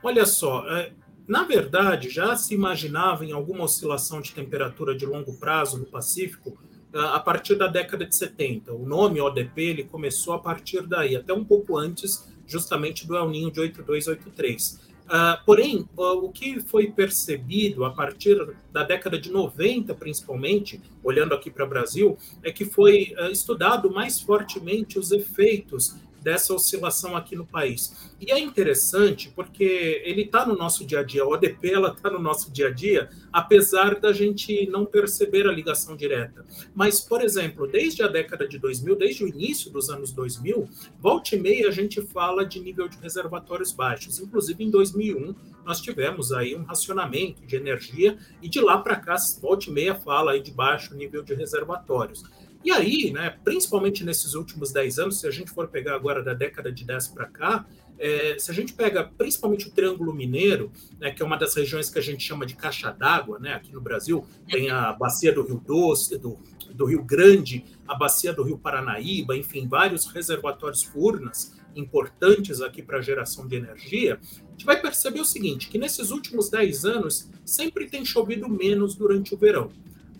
Olha 0.03 0.25
só, 0.25 0.67
é, 0.67 0.91
na 1.27 1.43
verdade, 1.43 2.09
já 2.09 2.35
se 2.35 2.53
imaginava 2.53 3.25
em 3.25 3.31
alguma 3.31 3.63
oscilação 3.63 4.21
de 4.21 4.33
temperatura 4.33 4.95
de 4.95 5.05
longo 5.05 5.33
prazo 5.33 5.77
no 5.77 5.85
Pacífico 5.85 6.57
ah, 6.93 7.15
a 7.15 7.19
partir 7.19 7.55
da 7.55 7.67
década 7.67 8.05
de 8.05 8.15
70. 8.15 8.73
O 8.73 8.85
nome 8.85 9.21
ODP 9.21 9.61
ele 9.61 9.83
começou 9.83 10.33
a 10.33 10.39
partir 10.39 10.81
daí, 10.85 11.15
até 11.15 11.33
um 11.33 11.45
pouco 11.45 11.77
antes, 11.77 12.29
justamente 12.45 13.07
do 13.07 13.15
El 13.15 13.29
Ninho 13.29 13.51
de 13.51 13.61
8283. 13.61 14.91
Uh, 15.05 15.45
porém, 15.45 15.89
uh, 15.97 16.23
o 16.23 16.31
que 16.31 16.61
foi 16.61 16.91
percebido 16.91 17.83
a 17.83 17.91
partir 17.91 18.37
da 18.71 18.83
década 18.83 19.19
de 19.19 19.29
90, 19.29 19.93
principalmente, 19.95 20.81
olhando 21.03 21.33
aqui 21.33 21.51
para 21.51 21.65
o 21.65 21.69
Brasil, 21.69 22.17
é 22.43 22.51
que 22.51 22.63
foi 22.63 23.13
uh, 23.19 23.29
estudado 23.29 23.91
mais 23.91 24.21
fortemente 24.21 24.97
os 24.97 25.11
efeitos 25.11 25.95
dessa 26.21 26.53
oscilação 26.53 27.15
aqui 27.15 27.35
no 27.35 27.45
país. 27.45 28.11
E 28.19 28.31
é 28.31 28.39
interessante 28.39 29.31
porque 29.35 30.01
ele 30.05 30.23
está 30.23 30.45
no 30.45 30.55
nosso 30.55 30.85
dia 30.85 30.99
a 30.99 31.03
dia, 31.03 31.23
a 31.23 31.27
ODP 31.27 31.71
está 31.71 32.09
no 32.09 32.19
nosso 32.19 32.51
dia 32.51 32.67
a 32.67 32.71
dia, 32.71 33.09
apesar 33.31 33.99
da 33.99 34.13
gente 34.13 34.67
não 34.67 34.85
perceber 34.85 35.47
a 35.47 35.51
ligação 35.51 35.95
direta. 35.95 36.45
Mas, 36.75 36.99
por 36.99 37.21
exemplo, 37.21 37.67
desde 37.67 38.03
a 38.03 38.07
década 38.07 38.47
de 38.47 38.59
2000, 38.59 38.95
desde 38.95 39.23
o 39.23 39.27
início 39.27 39.71
dos 39.71 39.89
anos 39.89 40.11
2000, 40.11 40.69
volta 40.99 41.35
e 41.35 41.39
meia 41.39 41.67
a 41.67 41.71
gente 41.71 42.01
fala 42.01 42.45
de 42.45 42.59
nível 42.59 42.87
de 42.87 42.97
reservatórios 42.97 43.71
baixos. 43.71 44.19
Inclusive, 44.19 44.63
em 44.63 44.69
2001, 44.69 45.33
nós 45.65 45.79
tivemos 45.79 46.31
aí 46.31 46.55
um 46.55 46.63
racionamento 46.63 47.45
de 47.45 47.55
energia 47.55 48.17
e 48.41 48.49
de 48.49 48.59
lá 48.59 48.77
para 48.77 48.95
cá, 48.95 49.15
volta 49.41 49.69
e 49.69 49.71
meia 49.71 49.95
fala 49.95 50.31
aí 50.31 50.41
de 50.41 50.51
baixo 50.51 50.95
nível 50.95 51.23
de 51.23 51.33
reservatórios. 51.33 52.23
E 52.63 52.71
aí, 52.71 53.11
né, 53.11 53.35
principalmente 53.43 54.03
nesses 54.03 54.35
últimos 54.35 54.71
10 54.71 54.99
anos, 54.99 55.19
se 55.19 55.27
a 55.27 55.31
gente 55.31 55.49
for 55.49 55.67
pegar 55.67 55.95
agora 55.95 56.23
da 56.23 56.33
década 56.33 56.71
de 56.71 56.85
10 56.85 57.07
para 57.07 57.25
cá, 57.25 57.65
é, 57.97 58.35
se 58.39 58.49
a 58.49 58.53
gente 58.53 58.73
pega 58.73 59.03
principalmente 59.03 59.67
o 59.67 59.71
Triângulo 59.71 60.13
Mineiro, 60.13 60.71
né, 60.99 61.11
que 61.11 61.21
é 61.21 61.25
uma 61.25 61.37
das 61.37 61.55
regiões 61.55 61.89
que 61.89 61.99
a 61.99 62.01
gente 62.01 62.23
chama 62.23 62.45
de 62.45 62.55
caixa 62.55 62.91
d'água, 62.91 63.39
né, 63.39 63.53
aqui 63.53 63.71
no 63.71 63.81
Brasil, 63.81 64.25
tem 64.47 64.69
a 64.69 64.91
bacia 64.91 65.33
do 65.33 65.43
Rio 65.43 65.61
Doce, 65.65 66.17
do, 66.17 66.39
do 66.73 66.85
Rio 66.85 67.03
Grande, 67.03 67.63
a 67.87 67.95
bacia 67.95 68.33
do 68.33 68.43
Rio 68.43 68.57
Paranaíba, 68.57 69.35
enfim, 69.35 69.67
vários 69.67 70.05
reservatórios 70.07 70.83
furnas 70.83 71.59
importantes 71.75 72.61
aqui 72.61 72.81
para 72.81 72.97
a 72.97 73.01
geração 73.01 73.47
de 73.47 73.55
energia, 73.55 74.19
a 74.21 74.51
gente 74.51 74.65
vai 74.65 74.81
perceber 74.81 75.21
o 75.21 75.25
seguinte, 75.25 75.69
que 75.69 75.77
nesses 75.77 76.11
últimos 76.11 76.49
10 76.49 76.85
anos 76.85 77.29
sempre 77.45 77.87
tem 77.87 78.03
chovido 78.03 78.49
menos 78.49 78.95
durante 78.95 79.33
o 79.33 79.37
verão. 79.37 79.71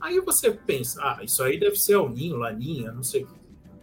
Aí 0.01 0.19
você 0.19 0.51
pensa, 0.51 0.99
ah, 1.01 1.19
isso 1.23 1.43
aí 1.43 1.59
deve 1.59 1.75
ser 1.75 1.93
El 1.93 2.09
Ninho, 2.09 2.35
Laninha, 2.35 2.91
não 2.91 3.03
sei. 3.03 3.27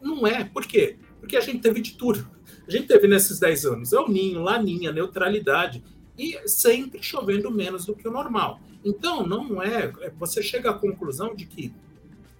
Não 0.02 0.26
é. 0.26 0.44
Por 0.44 0.66
quê? 0.66 0.98
Porque 1.20 1.36
a 1.36 1.40
gente 1.40 1.60
teve 1.60 1.80
de 1.80 1.96
tudo. 1.96 2.28
A 2.66 2.70
gente 2.70 2.86
teve 2.86 3.06
nesses 3.06 3.38
10 3.38 3.64
anos 3.66 3.92
El 3.92 4.08
Ninho, 4.08 4.42
Laninha, 4.42 4.92
neutralidade 4.92 5.82
e 6.18 6.36
sempre 6.48 7.02
chovendo 7.02 7.50
menos 7.50 7.86
do 7.86 7.94
que 7.94 8.08
o 8.08 8.10
normal. 8.10 8.60
Então, 8.84 9.24
não 9.26 9.62
é. 9.62 9.92
Você 10.18 10.42
chega 10.42 10.70
à 10.70 10.74
conclusão 10.74 11.34
de 11.34 11.46
que 11.46 11.72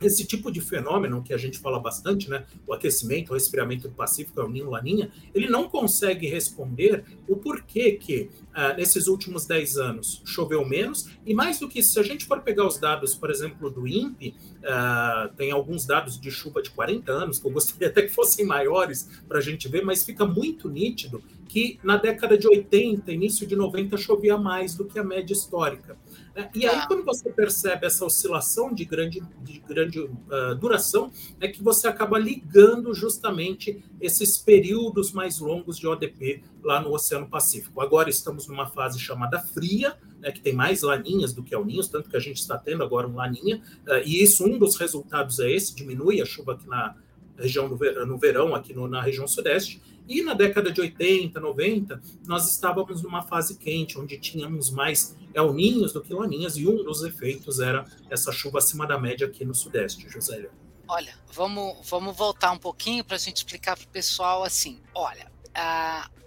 esse 0.00 0.26
tipo 0.26 0.50
de 0.50 0.61
fenômeno 0.61 1.23
que 1.23 1.33
a 1.33 1.37
gente 1.37 1.59
fala 1.59 1.78
bastante, 1.78 2.31
né, 2.31 2.45
o 2.67 2.73
aquecimento, 2.73 3.31
o 3.31 3.35
resfriamento 3.35 3.88
do 3.88 3.95
Pacífico, 3.95 4.40
é 4.40 4.45
o 4.45 4.49
Ninho 4.49 4.71
Laninha, 4.71 5.11
ele 5.35 5.49
não 5.49 5.69
consegue 5.69 6.26
responder 6.26 7.05
o 7.28 7.37
porquê 7.37 7.93
que 7.93 8.31
uh, 8.50 8.76
nesses 8.76 9.07
últimos 9.07 9.47
10 9.47 9.76
anos 9.78 10.23
choveu 10.25 10.67
menos, 10.67 11.09
e 11.26 11.35
mais 11.35 11.59
do 11.59 11.69
que 11.69 11.81
isso, 11.81 11.93
se 11.93 12.00
a 12.00 12.02
gente 12.02 12.25
for 12.25 12.40
pegar 12.43 12.67
os 12.67 12.78
dados, 12.78 13.14
por 13.14 13.31
exemplo, 13.31 13.71
do 13.71 13.87
INPE, 13.87 14.35
uh, 14.59 15.35
tem 15.37 15.50
alguns 15.50 15.87
dados 15.87 16.21
de 16.21 16.31
chuva 16.31 16.62
de 16.62 16.71
40 16.71 17.11
anos, 17.11 17.38
que 17.38 17.47
eu 17.47 17.50
gostaria 17.50 17.88
até 17.88 18.02
que 18.02 18.09
fossem 18.09 18.45
maiores 18.45 19.09
para 19.26 19.38
a 19.38 19.43
gente 19.43 19.69
ver, 19.69 19.85
mas 19.85 20.05
fica 20.05 20.25
muito 20.25 20.69
nítido 20.69 21.23
que 21.49 21.81
na 21.83 21.97
década 21.97 22.37
de 22.37 22.47
80, 22.47 23.11
início 23.11 23.47
de 23.47 23.57
90, 23.57 23.97
chovia 23.97 24.37
mais 24.37 24.75
do 24.75 24.85
que 24.85 24.99
a 24.99 25.02
média 25.02 25.33
histórica. 25.33 25.97
Né? 26.37 26.50
E 26.55 26.67
aí, 26.67 26.76
tá. 26.76 26.87
quando 26.87 27.05
você 27.05 27.31
percebe 27.31 27.87
essa 27.87 28.05
oscilação 28.05 28.73
de 28.73 28.85
grande, 28.85 29.23
de 29.43 29.59
grande 29.61 30.00
uh, 30.00 30.55
duração, 30.61 31.11
é 31.40 31.49
que 31.49 31.62
você 31.62 31.88
acaba 31.88 32.19
ligando 32.19 32.95
justamente 32.95 33.83
esses 34.00 34.37
períodos 34.37 35.11
mais 35.11 35.40
longos 35.40 35.78
de 35.78 35.87
ODP 35.87 36.45
lá 36.62 36.81
no 36.81 36.93
Oceano 36.93 37.26
Pacífico. 37.26 37.81
Agora 37.81 38.11
estamos 38.11 38.47
numa 38.47 38.67
fase 38.67 39.00
chamada 39.00 39.40
fria, 39.40 39.97
né, 40.21 40.31
que 40.31 40.40
tem 40.40 40.52
mais 40.52 40.83
laninhas 40.83 41.33
do 41.33 41.43
que 41.43 41.55
alninhos, 41.55 41.88
tanto 41.88 42.11
que 42.11 42.17
a 42.17 42.21
gente 42.21 42.37
está 42.37 42.59
tendo 42.59 42.85
agora 42.85 43.09
um 43.09 43.17
laninha, 43.17 43.62
uh, 43.87 44.02
e 44.05 44.23
isso, 44.23 44.45
um 44.45 44.59
dos 44.59 44.76
resultados 44.76 45.40
é 45.40 45.50
esse, 45.50 45.75
diminui 45.75 46.21
a 46.21 46.26
chuva 46.26 46.52
aqui 46.52 46.69
na 46.69 46.95
região 47.38 47.69
no 47.69 47.76
verão, 47.76 48.07
no 48.07 48.19
verão 48.19 48.55
aqui 48.55 48.75
no, 48.75 48.88
na 48.88 49.00
região 49.00 49.26
sudeste, 49.26 49.81
e 50.09 50.23
na 50.23 50.33
década 50.33 50.73
de 50.73 50.81
80, 50.81 51.38
90, 51.38 52.00
nós 52.27 52.50
estávamos 52.50 53.03
numa 53.03 53.23
fase 53.23 53.59
quente, 53.59 53.99
onde 53.99 54.19
tínhamos 54.19 54.71
mais 54.71 55.15
El 55.35 55.53
Ninhos 55.53 55.93
do 55.93 56.00
que 56.00 56.15
Laninhas, 56.15 56.57
e 56.57 56.67
um 56.67 56.83
dos 56.83 57.03
efeitos 57.03 57.61
era 57.61 57.85
essa 58.09 58.33
chuva 58.33 58.59
acima 58.59 58.87
da 58.87 58.99
média 58.99 59.27
aqui 59.27 59.45
no 59.45 59.55
Sudeste, 59.55 60.09
José. 60.09 60.49
Olha, 60.88 61.15
vamos, 61.31 61.87
vamos 61.88 62.17
voltar 62.17 62.50
um 62.53 62.59
pouquinho 62.59 63.05
para 63.05 63.17
a 63.17 63.19
gente 63.19 63.37
explicar 63.37 63.77
para 63.77 63.85
o 63.85 63.88
pessoal 63.88 64.43
assim: 64.43 64.81
olha, 64.95 65.31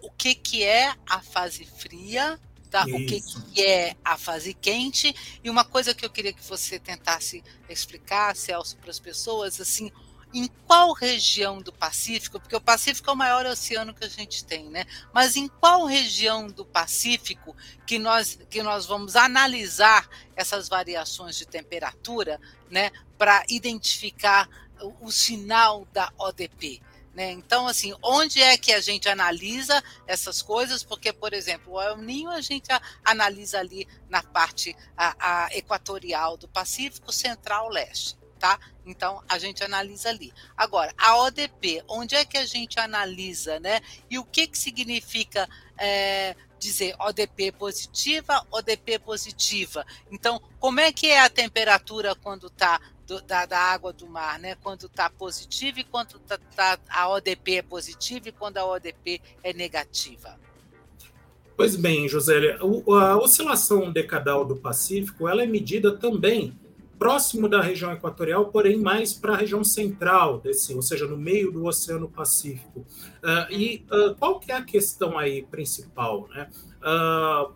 o 0.03 0.11
que, 0.11 0.35
que 0.35 0.63
é 0.63 0.93
a 1.09 1.19
fase 1.21 1.65
fria 1.65 2.39
Tá? 2.69 2.85
o 2.85 3.05
que, 3.05 3.19
que, 3.51 3.61
é 3.61 3.97
a 4.01 4.17
fase 4.17 4.53
quente 4.53 5.13
e 5.43 5.49
uma 5.49 5.65
coisa 5.65 5.93
que 5.93 6.05
eu 6.05 6.09
queria 6.09 6.31
que 6.31 6.41
você 6.41 6.79
tentasse 6.79 7.43
explicar, 7.67 8.33
Celso, 8.33 8.77
para 8.77 8.89
as 8.89 8.97
pessoas, 8.97 9.59
assim, 9.59 9.91
em 10.33 10.47
qual 10.65 10.93
região 10.93 11.61
do 11.61 11.73
Pacífico, 11.73 12.39
porque 12.39 12.55
o 12.55 12.61
Pacífico 12.61 13.09
é 13.09 13.13
o 13.13 13.17
maior 13.17 13.45
oceano 13.45 13.93
que 13.93 14.05
a 14.05 14.09
gente 14.09 14.45
tem, 14.45 14.69
né? 14.69 14.85
Mas 15.13 15.35
em 15.35 15.47
qual 15.47 15.85
região 15.85 16.47
do 16.47 16.65
Pacífico 16.65 17.55
que 17.85 17.99
nós, 17.99 18.39
que 18.49 18.63
nós 18.63 18.85
vamos 18.85 19.15
analisar 19.15 20.07
essas 20.35 20.69
variações 20.69 21.35
de 21.35 21.45
temperatura, 21.45 22.39
né, 22.69 22.91
para 23.17 23.43
identificar 23.49 24.47
o, 24.81 25.07
o 25.07 25.11
sinal 25.11 25.85
da 25.91 26.11
ODP? 26.17 26.81
Né? 27.13 27.31
Então, 27.31 27.67
assim, 27.67 27.93
onde 28.01 28.41
é 28.41 28.57
que 28.57 28.71
a 28.71 28.79
gente 28.79 29.09
analisa 29.09 29.83
essas 30.07 30.41
coisas? 30.41 30.81
Porque, 30.81 31.11
por 31.11 31.33
exemplo, 31.33 31.73
o 31.73 31.81
El 31.81 31.97
Ninho 31.97 32.29
a 32.29 32.39
gente 32.39 32.69
analisa 33.03 33.59
ali 33.59 33.85
na 34.09 34.23
parte 34.23 34.73
a, 34.95 35.15
a 35.19 35.57
equatorial 35.57 36.37
do 36.37 36.47
Pacífico, 36.47 37.11
central-leste 37.11 38.20
tá? 38.41 38.59
Então 38.83 39.21
a 39.29 39.37
gente 39.37 39.63
analisa 39.63 40.09
ali. 40.09 40.33
Agora, 40.57 40.91
a 40.97 41.15
ODP, 41.19 41.83
onde 41.87 42.15
é 42.15 42.25
que 42.25 42.37
a 42.39 42.45
gente 42.45 42.79
analisa, 42.79 43.59
né? 43.59 43.79
E 44.09 44.17
o 44.17 44.25
que 44.25 44.47
que 44.47 44.57
significa 44.57 45.47
é, 45.77 46.35
dizer 46.59 46.95
ODP 46.99 47.51
positiva, 47.51 48.43
ODP 48.49 48.97
positiva? 48.97 49.85
Então, 50.11 50.41
como 50.59 50.79
é 50.79 50.91
que 50.91 51.07
é 51.07 51.19
a 51.19 51.29
temperatura 51.29 52.15
quando 52.15 52.47
está 52.47 52.81
da, 53.27 53.45
da, 53.45 53.59
água 53.59 53.93
do 53.93 54.07
mar, 54.07 54.39
né? 54.39 54.55
Quando 54.55 54.87
está 54.87 55.07
positiva 55.09 55.81
e 55.81 55.83
quando 55.83 56.17
tá, 56.19 56.39
tá, 56.55 56.79
a 56.89 57.09
ODP 57.09 57.57
é 57.57 57.61
positiva 57.61 58.29
e 58.29 58.31
quando 58.31 58.57
a 58.57 58.65
ODP 58.65 59.21
é 59.43 59.53
negativa. 59.53 60.39
Pois 61.57 61.75
bem, 61.75 62.07
José, 62.07 62.57
a 62.57 63.17
oscilação 63.17 63.91
decadal 63.91 64.45
do 64.45 64.55
Pacífico 64.55 65.27
ela 65.27 65.43
é 65.43 65.45
medida 65.45 65.95
também 65.95 66.57
próximo 67.01 67.49
da 67.49 67.59
região 67.59 67.91
equatorial, 67.91 68.51
porém 68.51 68.77
mais 68.77 69.11
para 69.11 69.33
a 69.33 69.35
região 69.35 69.63
central 69.63 70.39
desse, 70.39 70.75
ou 70.75 70.83
seja, 70.83 71.07
no 71.07 71.17
meio 71.17 71.51
do 71.51 71.65
Oceano 71.65 72.07
Pacífico. 72.07 72.81
Uh, 72.81 73.51
e 73.51 73.83
uh, 73.91 74.13
qual 74.19 74.39
que 74.39 74.51
é 74.51 74.55
a 74.57 74.61
questão 74.61 75.17
aí 75.17 75.41
principal, 75.41 76.29
né? 76.29 76.47
Uh, 76.79 77.53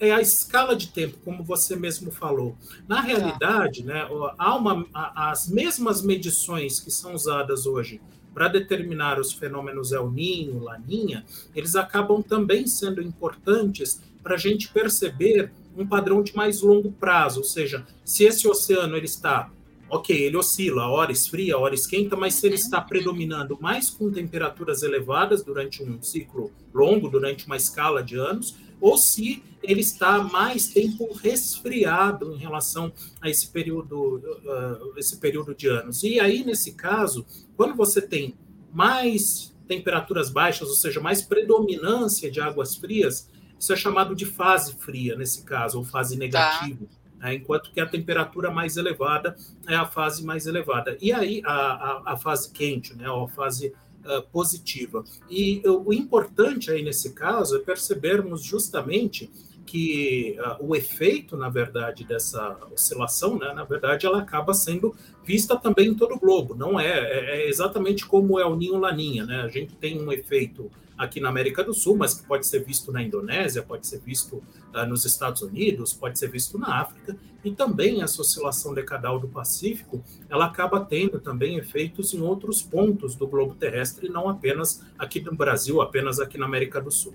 é 0.00 0.10
a 0.10 0.20
escala 0.20 0.74
de 0.74 0.88
tempo, 0.88 1.18
como 1.24 1.44
você 1.44 1.76
mesmo 1.76 2.10
falou. 2.10 2.56
Na 2.88 2.96
tá. 2.96 3.02
realidade, 3.02 3.84
né, 3.84 4.08
há 4.36 4.56
uma, 4.56 4.84
as 4.92 5.48
mesmas 5.48 6.02
medições 6.02 6.80
que 6.80 6.90
são 6.90 7.14
usadas 7.14 7.66
hoje 7.66 8.00
para 8.34 8.48
determinar 8.48 9.20
os 9.20 9.32
fenômenos 9.32 9.92
El 9.92 10.10
Ninho, 10.10 10.58
Laninha, 10.58 11.24
eles 11.54 11.76
acabam 11.76 12.20
também 12.20 12.66
sendo 12.66 13.00
importantes 13.00 14.00
para 14.24 14.34
a 14.34 14.38
gente 14.38 14.72
perceber 14.72 15.52
um 15.76 15.86
padrão 15.86 16.22
de 16.22 16.34
mais 16.34 16.62
longo 16.62 16.92
prazo, 16.92 17.40
ou 17.40 17.44
seja, 17.44 17.86
se 18.04 18.24
esse 18.24 18.46
oceano 18.46 18.96
ele 18.96 19.06
está, 19.06 19.50
ok, 19.88 20.16
ele 20.16 20.36
oscila, 20.36 20.88
hora 20.88 21.12
esfria, 21.12 21.58
hora 21.58 21.74
esquenta, 21.74 22.16
mas 22.16 22.34
se 22.34 22.46
ele 22.46 22.54
está 22.54 22.80
predominando 22.80 23.58
mais 23.60 23.90
com 23.90 24.10
temperaturas 24.10 24.82
elevadas 24.82 25.42
durante 25.42 25.82
um 25.82 26.00
ciclo 26.02 26.52
longo, 26.72 27.08
durante 27.08 27.46
uma 27.46 27.56
escala 27.56 28.02
de 28.02 28.16
anos, 28.16 28.56
ou 28.80 28.96
se 28.96 29.42
ele 29.62 29.80
está 29.80 30.22
mais 30.22 30.68
tempo 30.68 31.12
resfriado 31.12 32.32
em 32.32 32.38
relação 32.38 32.92
a 33.20 33.28
esse 33.28 33.48
período, 33.48 34.16
uh, 34.16 34.98
esse 34.98 35.18
período 35.18 35.54
de 35.54 35.68
anos. 35.68 36.02
E 36.02 36.18
aí, 36.18 36.44
nesse 36.44 36.72
caso, 36.72 37.26
quando 37.56 37.74
você 37.74 38.00
tem 38.00 38.34
mais 38.72 39.54
temperaturas 39.68 40.30
baixas, 40.30 40.68
ou 40.68 40.74
seja, 40.74 41.00
mais 41.00 41.20
predominância 41.20 42.30
de 42.30 42.40
águas 42.40 42.76
frias, 42.76 43.28
isso 43.60 43.74
é 43.74 43.76
chamado 43.76 44.14
de 44.14 44.24
fase 44.24 44.74
fria, 44.76 45.14
nesse 45.14 45.44
caso, 45.44 45.76
ou 45.76 45.84
fase 45.84 46.14
tá. 46.14 46.20
negativa. 46.20 46.86
Tá. 47.20 47.34
Enquanto 47.34 47.70
que 47.70 47.78
a 47.78 47.86
temperatura 47.86 48.50
mais 48.50 48.78
elevada 48.78 49.36
é 49.68 49.76
a 49.76 49.84
fase 49.84 50.24
mais 50.24 50.46
elevada. 50.46 50.96
E 50.98 51.12
aí 51.12 51.42
a, 51.44 51.52
a, 51.52 52.12
a 52.14 52.16
fase 52.16 52.50
quente, 52.50 52.96
né? 52.96 53.10
ou 53.10 53.24
a 53.24 53.28
fase 53.28 53.74
uh, 54.06 54.22
positiva. 54.32 55.04
E 55.28 55.60
uh, 55.66 55.86
o 55.86 55.92
importante 55.92 56.70
aí 56.70 56.82
nesse 56.82 57.12
caso 57.12 57.56
é 57.56 57.58
percebermos 57.58 58.42
justamente 58.42 59.30
que 59.66 60.38
uh, 60.40 60.66
o 60.66 60.74
efeito, 60.74 61.36
na 61.36 61.50
verdade, 61.50 62.02
dessa 62.04 62.56
oscilação, 62.72 63.38
né, 63.38 63.52
na 63.52 63.64
verdade, 63.64 64.06
ela 64.06 64.20
acaba 64.20 64.54
sendo 64.54 64.96
vista 65.22 65.54
também 65.56 65.88
em 65.88 65.94
todo 65.94 66.14
o 66.14 66.18
globo. 66.18 66.54
Não 66.54 66.80
é, 66.80 66.88
é, 66.88 67.42
é 67.42 67.48
exatamente 67.48 68.06
como 68.06 68.40
é 68.40 68.46
o 68.46 68.56
Ninho 68.56 68.78
Laninha, 68.78 69.26
né? 69.26 69.42
A 69.42 69.48
gente 69.48 69.76
tem 69.76 70.00
um 70.02 70.10
efeito 70.10 70.70
aqui 71.00 71.18
na 71.18 71.30
América 71.30 71.64
do 71.64 71.72
Sul, 71.72 71.96
mas 71.96 72.12
que 72.12 72.26
pode 72.26 72.46
ser 72.46 72.62
visto 72.62 72.92
na 72.92 73.02
Indonésia, 73.02 73.62
pode 73.62 73.86
ser 73.86 74.00
visto 74.00 74.34
uh, 74.36 74.86
nos 74.86 75.06
Estados 75.06 75.40
Unidos, 75.40 75.94
pode 75.94 76.18
ser 76.18 76.28
visto 76.28 76.58
na 76.58 76.78
África, 76.78 77.16
e 77.42 77.50
também 77.50 78.02
essa 78.02 78.20
oscilação 78.20 78.74
decadal 78.74 79.18
do 79.18 79.26
Pacífico, 79.26 80.04
ela 80.28 80.44
acaba 80.44 80.84
tendo 80.84 81.18
também 81.18 81.56
efeitos 81.56 82.12
em 82.12 82.20
outros 82.20 82.60
pontos 82.60 83.14
do 83.14 83.26
globo 83.26 83.54
terrestre, 83.54 84.10
não 84.10 84.28
apenas 84.28 84.84
aqui 84.98 85.22
no 85.22 85.34
Brasil, 85.34 85.80
apenas 85.80 86.20
aqui 86.20 86.36
na 86.36 86.44
América 86.44 86.82
do 86.82 86.90
Sul. 86.90 87.14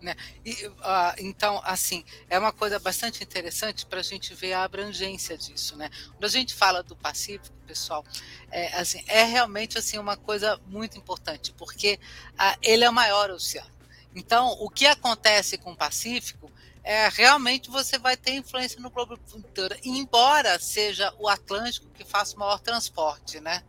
Né? 0.00 0.14
E, 0.44 0.66
uh, 0.66 1.14
então, 1.18 1.60
assim, 1.64 2.04
é 2.28 2.38
uma 2.38 2.52
coisa 2.52 2.78
bastante 2.78 3.22
interessante 3.22 3.86
para 3.86 4.00
a 4.00 4.02
gente 4.02 4.34
ver 4.34 4.52
a 4.52 4.64
abrangência 4.64 5.36
disso. 5.36 5.76
Né? 5.76 5.90
Quando 6.10 6.24
a 6.24 6.28
gente 6.28 6.54
fala 6.54 6.82
do 6.82 6.96
Pacífico, 6.96 7.56
pessoal, 7.66 8.04
é, 8.50 8.74
assim, 8.76 9.02
é 9.06 9.24
realmente 9.24 9.76
assim, 9.76 9.98
uma 9.98 10.16
coisa 10.16 10.58
muito 10.66 10.96
importante, 10.96 11.52
porque 11.52 11.98
uh, 12.34 12.58
ele 12.62 12.84
é 12.84 12.90
o 12.90 12.92
maior 12.92 13.30
oceano. 13.30 13.70
Então, 14.14 14.56
o 14.60 14.70
que 14.70 14.86
acontece 14.86 15.58
com 15.58 15.72
o 15.72 15.76
Pacífico 15.76 16.50
é, 16.88 17.06
realmente 17.10 17.68
você 17.68 17.98
vai 17.98 18.16
ter 18.16 18.32
influência 18.32 18.80
no 18.80 18.88
globo 18.88 19.18
inteiro, 19.36 19.76
embora 19.84 20.58
seja 20.58 21.14
o 21.18 21.28
Atlântico 21.28 21.86
que 21.90 22.02
faça 22.02 22.34
o 22.34 22.38
maior 22.38 22.58
transporte, 22.60 23.40
né? 23.40 23.62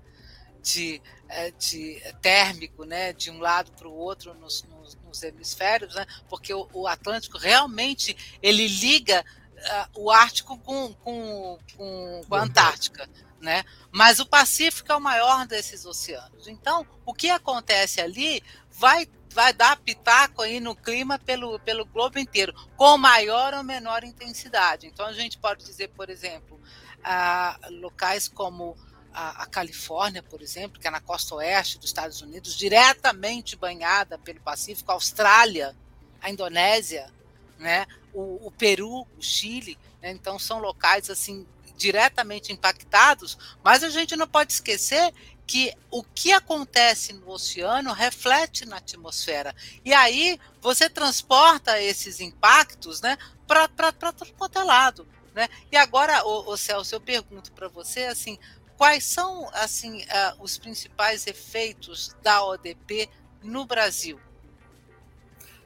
De, 0.63 1.01
é, 1.27 1.51
de 1.51 2.01
térmico, 2.21 2.85
né? 2.85 3.11
De 3.11 3.29
um 3.29 3.39
lado 3.39 3.73
para 3.73 3.89
o 3.89 3.93
outro 3.93 4.33
nos, 4.35 4.63
nos, 5.09 5.23
hemisférios, 5.23 5.95
né? 5.95 6.05
Porque 6.29 6.53
o, 6.53 6.69
o, 6.73 6.87
Atlântico 6.87 7.37
realmente 7.37 8.15
ele 8.41 8.67
liga 8.67 9.25
uh, 9.57 10.03
o 10.03 10.11
Ártico 10.11 10.57
com, 10.59 10.93
com, 10.93 11.57
com, 11.75 12.21
com 12.27 12.35
a 12.35 12.41
Antártica. 12.41 13.09
Né? 13.41 13.63
Mas 13.91 14.19
o 14.19 14.25
Pacífico 14.25 14.91
é 14.91 14.95
o 14.95 15.01
maior 15.01 15.47
desses 15.47 15.85
oceanos. 15.85 16.47
Então, 16.47 16.85
o 17.05 17.13
que 17.13 17.29
acontece 17.29 18.01
ali 18.01 18.43
vai 18.69 19.07
vai 19.31 19.53
dar 19.53 19.77
pitaco 19.77 20.41
aí 20.41 20.59
no 20.59 20.75
clima 20.75 21.19
pelo, 21.19 21.59
pelo 21.59 21.85
globo 21.85 22.17
inteiro, 22.17 22.53
com 22.75 22.97
maior 22.97 23.53
ou 23.53 23.63
menor 23.63 24.03
intensidade. 24.03 24.87
Então 24.87 25.05
a 25.05 25.13
gente 25.13 25.37
pode 25.37 25.63
dizer, 25.63 25.89
por 25.89 26.09
exemplo, 26.09 26.59
ah, 27.03 27.57
locais 27.69 28.27
como 28.27 28.75
a, 29.13 29.43
a, 29.43 29.45
Califórnia, 29.45 30.21
por 30.21 30.41
exemplo, 30.41 30.79
que 30.79 30.87
é 30.87 30.91
na 30.91 31.01
costa 31.01 31.35
oeste 31.35 31.77
dos 31.77 31.89
Estados 31.89 32.21
Unidos, 32.21 32.55
diretamente 32.55 33.55
banhada 33.55 34.17
pelo 34.17 34.39
Pacífico, 34.41 34.91
a 34.91 34.95
Austrália, 34.95 35.75
a 36.21 36.29
Indonésia, 36.29 37.11
né, 37.57 37.85
o, 38.13 38.47
o 38.47 38.51
Peru, 38.51 39.07
o 39.17 39.21
Chile, 39.21 39.77
né, 40.01 40.11
então 40.11 40.37
são 40.37 40.59
locais 40.59 41.09
assim 41.09 41.45
diretamente 41.75 42.51
impactados, 42.51 43.37
mas 43.63 43.83
a 43.83 43.89
gente 43.89 44.15
não 44.15 44.27
pode 44.27 44.51
esquecer 44.51 45.13
que 45.47 45.73
o 45.89 46.03
que 46.03 46.31
acontece 46.31 47.13
no 47.13 47.31
oceano 47.31 47.91
reflete 47.91 48.67
na 48.67 48.77
atmosfera. 48.77 49.55
E 49.83 49.91
aí 49.91 50.39
você 50.61 50.87
transporta 50.87 51.81
esses 51.81 52.19
impactos 52.19 53.01
né, 53.01 53.17
para 53.47 53.67
todo 54.13 54.59
é 54.59 54.63
lado. 54.63 55.07
Né? 55.33 55.47
E 55.71 55.77
agora, 55.77 56.23
o 56.23 56.55
Celso, 56.57 56.93
eu 56.93 57.01
pergunto 57.01 57.51
para 57.53 57.67
você 57.67 58.01
assim, 58.01 58.37
quais 58.79 59.03
são 59.03 59.49
assim 59.53 59.97
uh, 60.03 60.41
os 60.41 60.57
principais 60.57 61.27
efeitos 61.27 62.15
da 62.23 62.41
ODP 62.45 63.09
no 63.43 63.65
Brasil? 63.65 64.17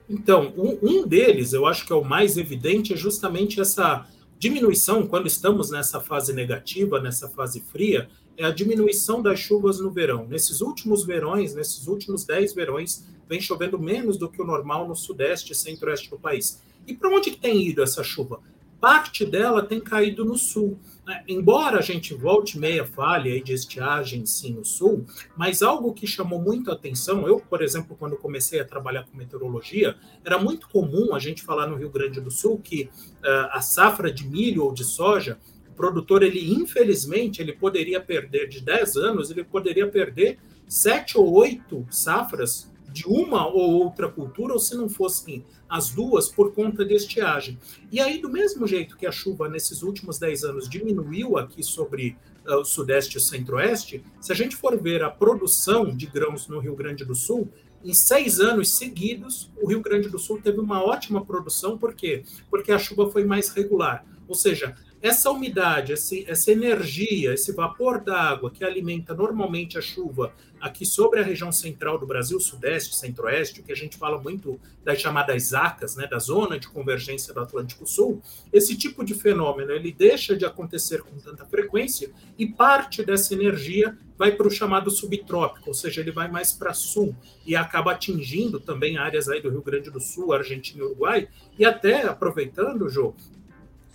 Então, 0.09 0.51
um, 0.57 0.79
um, 0.81 1.07
deles, 1.07 1.53
eu 1.53 1.67
acho 1.67 1.85
que 1.85 1.93
é 1.93 1.95
o 1.95 2.03
mais 2.03 2.37
evidente, 2.37 2.91
é 2.91 2.97
justamente 2.97 3.61
essa 3.61 4.07
diminuição, 4.39 5.05
quando 5.07 5.27
estamos 5.27 5.69
nessa 5.69 6.01
fase 6.01 6.33
negativa, 6.33 6.99
nessa 6.99 7.29
fase 7.29 7.61
fria, 7.61 8.09
é 8.35 8.45
a 8.45 8.51
diminuição 8.51 9.21
das 9.21 9.39
chuvas 9.39 9.79
no 9.79 9.91
verão. 9.91 10.27
Nesses 10.27 10.59
últimos 10.59 11.05
verões, 11.05 11.53
nesses 11.53 11.85
últimos 11.87 12.25
10 12.25 12.55
verões, 12.55 13.05
vem 13.29 13.39
chovendo 13.39 13.77
menos 13.77 14.17
do 14.17 14.27
que 14.27 14.41
o 14.41 14.45
normal 14.45 14.87
no 14.87 14.95
sudeste 14.95 15.53
e 15.53 15.55
centro-oeste 15.55 16.09
do 16.09 16.17
país. 16.17 16.61
E 16.87 16.95
para 16.95 17.11
onde 17.11 17.37
tem 17.37 17.61
ido 17.67 17.83
essa 17.83 18.03
chuva? 18.03 18.41
Parte 18.81 19.23
dela 19.23 19.61
tem 19.61 19.79
caído 19.79 20.25
no 20.25 20.35
sul. 20.35 20.79
Né? 21.05 21.23
Embora 21.27 21.79
a 21.79 21.81
gente 21.81 22.13
volte 22.13 22.57
meia 22.57 22.85
falha 22.85 23.41
de 23.41 23.53
estiagem 23.53 24.25
sim 24.25 24.53
no 24.53 24.65
sul, 24.65 25.05
mas 25.35 25.61
algo 25.61 25.93
que 25.93 26.07
chamou 26.07 26.41
muito 26.41 26.71
atenção, 26.71 27.27
eu, 27.27 27.39
por 27.39 27.61
exemplo, 27.61 27.95
quando 27.97 28.15
comecei 28.15 28.59
a 28.59 28.65
trabalhar 28.65 29.03
com 29.03 29.17
meteorologia, 29.17 29.95
era 30.23 30.37
muito 30.37 30.69
comum 30.69 31.13
a 31.13 31.19
gente 31.19 31.43
falar 31.43 31.67
no 31.67 31.75
Rio 31.75 31.89
Grande 31.89 32.21
do 32.21 32.31
Sul 32.31 32.59
que 32.59 32.83
uh, 32.83 33.49
a 33.51 33.61
safra 33.61 34.11
de 34.11 34.27
milho 34.27 34.63
ou 34.63 34.73
de 34.73 34.83
soja 34.83 35.37
o 35.69 35.75
produtor, 35.75 36.21
ele 36.21 36.53
infelizmente, 36.53 37.41
ele 37.41 37.51
poderia 37.51 37.99
perder 37.99 38.47
de 38.47 38.61
10 38.61 38.95
anos, 38.95 39.31
ele 39.31 39.43
poderia 39.43 39.87
perder 39.87 40.37
sete 40.67 41.17
ou 41.17 41.33
oito 41.33 41.85
safras 41.89 42.71
de 42.91 43.07
uma 43.07 43.47
ou 43.47 43.83
outra 43.83 44.07
cultura, 44.07 44.53
ou 44.53 44.59
se 44.59 44.75
não 44.77 44.87
fossem 44.87 45.43
as 45.73 45.89
duas, 45.89 46.29
por 46.29 46.53
conta 46.53 46.85
de 46.85 46.93
estiagem. 46.93 47.57
E 47.91 47.99
aí, 47.99 48.21
do 48.21 48.29
mesmo 48.29 48.67
jeito 48.67 48.95
que 48.95 49.07
a 49.07 49.11
chuva 49.11 49.49
nesses 49.49 49.81
últimos 49.81 50.19
10 50.19 50.43
anos 50.43 50.69
diminuiu 50.69 51.35
aqui 51.35 51.63
sobre 51.63 52.15
uh, 52.47 52.57
o 52.57 52.63
Sudeste 52.63 53.17
e 53.17 53.19
Centro-Oeste, 53.19 54.03
se 54.21 54.31
a 54.31 54.35
gente 54.35 54.55
for 54.55 54.79
ver 54.79 55.01
a 55.01 55.09
produção 55.09 55.89
de 55.89 56.05
grãos 56.05 56.47
no 56.47 56.59
Rio 56.59 56.75
Grande 56.75 57.03
do 57.03 57.15
Sul, 57.15 57.49
em 57.83 57.91
seis 57.91 58.39
anos 58.39 58.69
seguidos, 58.69 59.51
o 59.59 59.67
Rio 59.67 59.81
Grande 59.81 60.09
do 60.09 60.19
Sul 60.19 60.39
teve 60.39 60.59
uma 60.59 60.83
ótima 60.83 61.25
produção, 61.25 61.75
por 61.75 61.95
quê? 61.95 62.23
Porque 62.51 62.71
a 62.71 62.77
chuva 62.77 63.09
foi 63.09 63.25
mais 63.25 63.49
regular. 63.49 64.05
Ou 64.27 64.35
seja, 64.35 64.75
essa 65.03 65.29
umidade, 65.29 65.91
essa 65.91 66.49
energia, 66.49 67.33
esse 67.33 67.51
vapor 67.51 67.99
d'água 67.99 68.49
que 68.49 68.63
alimenta 68.63 69.13
normalmente 69.13 69.77
a 69.77 69.81
chuva 69.81 70.33
aqui 70.61 70.85
sobre 70.85 71.19
a 71.19 71.23
região 71.23 71.51
central 71.51 71.99
do 71.99 72.07
Brasil, 72.07 72.39
sudeste, 72.39 72.95
centro-oeste, 72.95 73.61
que 73.61 73.73
a 73.73 73.75
gente 73.75 73.97
fala 73.97 74.17
muito 74.17 74.57
das 74.81 75.01
chamadas 75.01 75.49
ZACAS, 75.49 75.97
né, 75.97 76.07
da 76.07 76.19
zona 76.19 76.57
de 76.57 76.69
convergência 76.69 77.33
do 77.33 77.41
Atlântico 77.41 77.85
Sul, 77.85 78.21
esse 78.53 78.77
tipo 78.77 79.03
de 79.03 79.13
fenômeno 79.13 79.73
ele 79.73 79.91
deixa 79.91 80.37
de 80.37 80.45
acontecer 80.45 81.03
com 81.03 81.17
tanta 81.17 81.45
frequência 81.45 82.09
e 82.39 82.47
parte 82.47 83.03
dessa 83.03 83.33
energia 83.33 83.97
vai 84.17 84.31
para 84.31 84.47
o 84.47 84.51
chamado 84.51 84.89
subtrópico, 84.89 85.67
ou 85.67 85.73
seja, 85.73 85.99
ele 85.99 86.11
vai 86.11 86.31
mais 86.31 86.53
para 86.53 86.73
sul 86.73 87.13
e 87.45 87.57
acaba 87.57 87.91
atingindo 87.91 88.57
também 88.57 88.95
áreas 88.95 89.27
aí 89.27 89.41
do 89.41 89.49
Rio 89.49 89.61
Grande 89.61 89.91
do 89.91 89.99
Sul, 89.99 90.31
Argentina 90.31 90.81
e 90.81 90.85
Uruguai, 90.85 91.27
e 91.59 91.65
até 91.65 92.07
aproveitando, 92.07 92.87
Jô, 92.87 93.13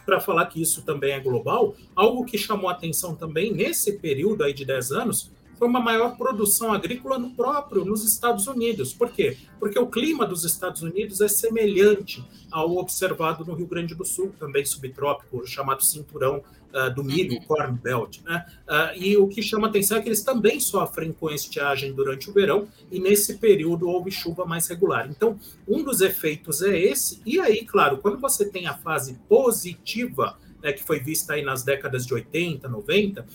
para 0.09 0.21
falar 0.21 0.47
que 0.47 0.63
isso 0.63 0.81
também 0.81 1.13
é 1.13 1.21
global, 1.21 1.77
algo 1.95 2.25
que 2.25 2.39
chamou 2.39 2.71
atenção 2.71 3.15
também 3.15 3.53
nesse 3.53 3.93
período 3.93 4.43
aí 4.43 4.55
de 4.55 4.65
10 4.65 4.93
anos 4.93 5.31
foi 5.59 5.69
uma 5.69 5.81
maior 5.81 6.17
produção 6.17 6.73
agrícola 6.73 7.19
no 7.19 7.35
próprio, 7.35 7.85
nos 7.85 8.03
Estados 8.05 8.47
Unidos. 8.47 8.95
Por 8.95 9.11
quê? 9.11 9.37
Porque 9.61 9.79
o 9.79 9.87
clima 9.87 10.25
dos 10.25 10.45
Estados 10.45 10.83
Unidos 10.83 11.21
é 11.21 11.29
semelhante 11.29 12.25
ao 12.51 12.79
observado 12.79 13.45
no 13.45 13.53
Rio 13.53 13.67
Grande 13.67 13.95
do 13.95 14.05
Sul, 14.05 14.33
também 14.39 14.65
subtrópico, 14.65 15.47
chamado 15.47 15.85
cinturão 15.85 16.43
uh, 16.75 16.95
do 16.95 17.05
milho, 17.05 17.35
uhum. 17.35 17.45
Corn 17.45 17.79
Belt. 17.83 18.21
Né? 18.25 18.45
Uh, 18.67 18.97
e 18.97 19.17
o 19.17 19.29
que 19.29 19.43
chama 19.43 19.69
atenção 19.69 19.99
é 19.99 20.01
que 20.01 20.09
eles 20.09 20.23
também 20.23 20.61
sofrem 20.61 21.13
com 21.13 21.31
estiagem 21.31 21.93
durante 21.93 22.31
o 22.31 22.33
verão, 22.33 22.69
e 22.91 22.99
nesse 22.99 23.39
período 23.39 23.89
houve 23.89 24.11
chuva 24.11 24.45
mais 24.45 24.67
regular. 24.69 25.09
Então, 25.11 25.39
um 25.67 25.83
dos 25.83 26.01
efeitos 26.01 26.63
é 26.63 26.79
esse, 26.79 27.21
e 27.25 27.41
aí, 27.41 27.65
claro, 27.65 27.99
quando 27.99 28.19
você 28.19 28.45
tem 28.45 28.67
a 28.67 28.75
fase 28.75 29.19
positiva, 29.29 30.39
né, 30.63 30.73
que 30.73 30.83
foi 30.83 31.01
vista 31.01 31.35
aí 31.35 31.43
nas 31.43 31.63
décadas 31.63 32.07
de 32.07 32.15
80, 32.15 32.69
90, 32.69 33.27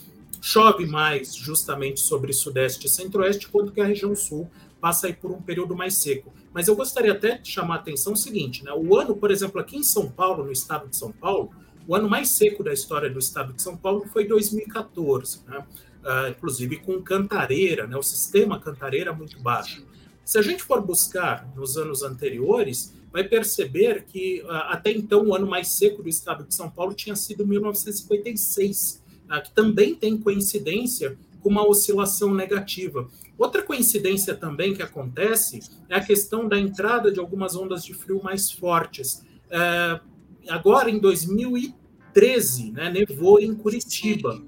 chove 0.42 0.86
mais 0.86 1.34
justamente 1.34 2.02
sobre 2.02 2.34
Sudeste 2.34 2.88
e 2.88 2.90
Centro-Oeste, 2.90 3.48
quanto 3.48 3.72
que 3.72 3.80
a 3.80 3.86
região 3.86 4.14
Sul 4.14 4.50
passa 4.82 5.08
aí 5.08 5.14
por 5.14 5.32
um 5.32 5.42
período 5.42 5.74
mais 5.74 5.96
seco. 5.96 6.34
Mas 6.54 6.68
eu 6.68 6.76
gostaria 6.76 7.14
até 7.14 7.38
de 7.38 7.50
chamar 7.50 7.76
a 7.76 7.78
atenção 7.78 8.12
o 8.12 8.18
seguinte, 8.18 8.66
né? 8.66 8.74
O 8.74 9.00
ano, 9.00 9.16
por 9.16 9.32
exemplo, 9.32 9.62
aqui 9.62 9.78
em 9.78 9.84
São 9.84 10.10
Paulo, 10.10 10.44
no 10.44 10.52
estado 10.52 10.90
de 10.90 10.98
São 10.98 11.10
Paulo, 11.10 11.52
o 11.88 11.96
ano 11.96 12.10
mais 12.10 12.30
seco 12.30 12.64
da 12.64 12.74
história 12.74 13.10
do 13.10 13.20
estado 13.20 13.54
de 13.54 13.62
São 13.62 13.76
Paulo 13.76 14.06
foi 14.12 14.28
2014, 14.28 15.42
né? 15.48 15.66
Uh, 16.04 16.30
inclusive 16.32 16.78
com 16.78 17.02
cantareira, 17.02 17.88
né? 17.88 17.96
o 17.96 18.04
sistema 18.04 18.60
cantareira 18.60 19.14
muito 19.14 19.40
baixo. 19.40 19.86
Se 20.26 20.38
a 20.38 20.42
gente 20.42 20.62
for 20.62 20.82
buscar 20.82 21.50
nos 21.56 21.78
anos 21.78 22.04
anteriores, 22.04 22.94
vai 23.12 23.24
perceber 23.24 24.04
que 24.04 24.42
uh, 24.42 24.52
até 24.68 24.92
então 24.92 25.28
o 25.28 25.34
ano 25.34 25.48
mais 25.48 25.70
seco 25.78 26.04
do 26.04 26.10
estado 26.10 26.44
de 26.44 26.54
São 26.54 26.70
Paulo 26.70 26.94
tinha 26.94 27.16
sido 27.16 27.48
1956 27.48 29.02
ah, 29.34 29.42
que 29.42 29.52
também 29.52 29.96
tem 29.96 30.18
coincidência 30.18 31.18
com 31.42 31.50
uma 31.50 31.68
oscilação 31.68 32.34
negativa. 32.36 33.08
Outra 33.38 33.64
coincidência 33.64 34.36
também 34.36 34.76
que 34.76 34.84
acontece 34.84 35.60
é 35.90 35.96
a 35.96 36.04
questão 36.04 36.48
da 36.48 36.58
entrada 36.60 37.12
de 37.12 37.20
algumas 37.20 37.56
ondas 37.56 37.84
de 37.84 37.96
frio 37.96 38.22
mais 38.24 38.52
fortes. 38.52 39.26
É, 39.50 40.00
agora, 40.50 40.90
em 40.90 41.00
2013, 41.00 42.72
né, 42.72 42.90
nevou 42.90 43.40
em 43.40 43.54
Curitiba. 43.56 44.44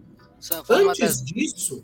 Antes 0.70 1.24
disso, 1.24 1.84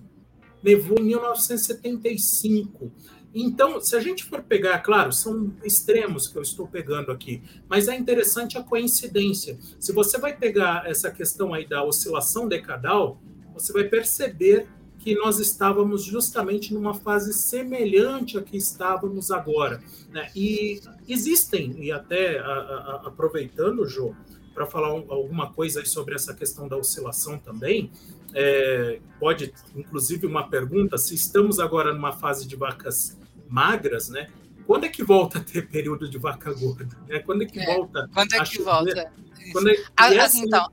nevou 0.61 0.99
em 0.99 1.05
1975. 1.05 2.91
Então, 3.33 3.79
se 3.79 3.95
a 3.95 3.99
gente 3.99 4.25
for 4.25 4.43
pegar, 4.43 4.79
claro, 4.79 5.11
são 5.13 5.53
extremos 5.63 6.27
que 6.27 6.37
eu 6.37 6.41
estou 6.41 6.67
pegando 6.67 7.11
aqui, 7.11 7.41
mas 7.67 7.87
é 7.87 7.95
interessante 7.95 8.57
a 8.57 8.63
coincidência. 8.63 9.57
Se 9.79 9.93
você 9.93 10.17
vai 10.17 10.35
pegar 10.35 10.85
essa 10.85 11.09
questão 11.09 11.53
aí 11.53 11.65
da 11.65 11.83
oscilação 11.83 12.47
decadal, 12.47 13.21
você 13.53 13.71
vai 13.71 13.85
perceber 13.85 14.67
que 15.03 15.15
nós 15.15 15.39
estávamos 15.39 16.03
justamente 16.03 16.73
numa 16.73 16.93
fase 16.93 17.33
semelhante 17.33 18.37
à 18.37 18.41
que 18.41 18.55
estávamos 18.55 19.31
agora. 19.31 19.81
Né? 20.09 20.29
E 20.35 20.79
existem, 21.07 21.75
e 21.83 21.91
até 21.91 22.39
a, 22.39 22.43
a, 22.43 23.01
aproveitando, 23.07 23.87
Jô, 23.87 24.13
para 24.53 24.67
falar 24.67 24.93
um, 24.93 25.05
alguma 25.11 25.51
coisa 25.51 25.83
sobre 25.85 26.13
essa 26.13 26.35
questão 26.35 26.67
da 26.67 26.77
oscilação 26.77 27.39
também, 27.39 27.91
é, 28.33 28.99
pode, 29.19 29.51
inclusive, 29.75 30.27
uma 30.27 30.47
pergunta: 30.47 30.97
se 30.97 31.15
estamos 31.15 31.59
agora 31.59 31.93
numa 31.93 32.11
fase 32.11 32.47
de 32.47 32.55
vacas 32.55 33.17
magras, 33.49 34.09
né? 34.09 34.29
Quando 34.67 34.85
é 34.85 34.89
que 34.89 35.03
volta 35.03 35.39
a 35.39 35.41
ter 35.41 35.67
período 35.67 36.07
de 36.07 36.17
vaca 36.17 36.53
gorda? 36.53 36.97
Né? 37.07 37.19
Quando 37.19 37.41
é 37.41 37.45
que 37.45 37.59
é, 37.59 37.65
volta? 37.65 38.07
Quando 38.13 38.33
é 38.33 38.43
que 38.43 38.61
volta? 38.61 39.11
Quando 39.51 39.69
é, 39.69 39.75
a, 39.97 40.13
essa, 40.13 40.37
então, 40.37 40.67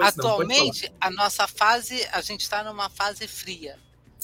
atualmente 0.00 0.88
não, 0.88 0.96
a 1.00 1.10
nossa 1.10 1.46
fase, 1.46 2.06
a 2.12 2.20
gente 2.20 2.42
está 2.42 2.62
numa 2.62 2.88
fase 2.88 3.26
fria. 3.26 3.78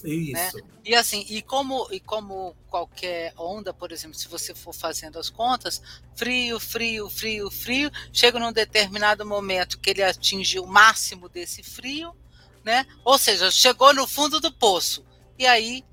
Isso. 0.04 0.32
Né? 0.32 0.50
E 0.84 0.94
assim, 0.94 1.24
e 1.28 1.42
como, 1.42 1.88
e 1.90 1.98
como 1.98 2.54
qualquer 2.68 3.32
onda, 3.36 3.72
por 3.72 3.90
exemplo, 3.90 4.16
se 4.16 4.28
você 4.28 4.54
for 4.54 4.72
fazendo 4.72 5.18
as 5.18 5.30
contas, 5.30 5.82
frio, 6.14 6.60
frio, 6.60 7.08
frio, 7.08 7.50
frio, 7.50 7.90
chega 8.12 8.38
num 8.38 8.52
determinado 8.52 9.24
momento 9.26 9.78
que 9.78 9.90
ele 9.90 10.02
atinge 10.02 10.58
o 10.58 10.66
máximo 10.66 11.28
desse 11.28 11.62
frio, 11.62 12.14
né? 12.64 12.86
Ou 13.04 13.18
seja, 13.18 13.50
chegou 13.50 13.92
no 13.94 14.06
fundo 14.06 14.40
do 14.40 14.52
poço. 14.52 15.04
E 15.38 15.46
aí, 15.46 15.84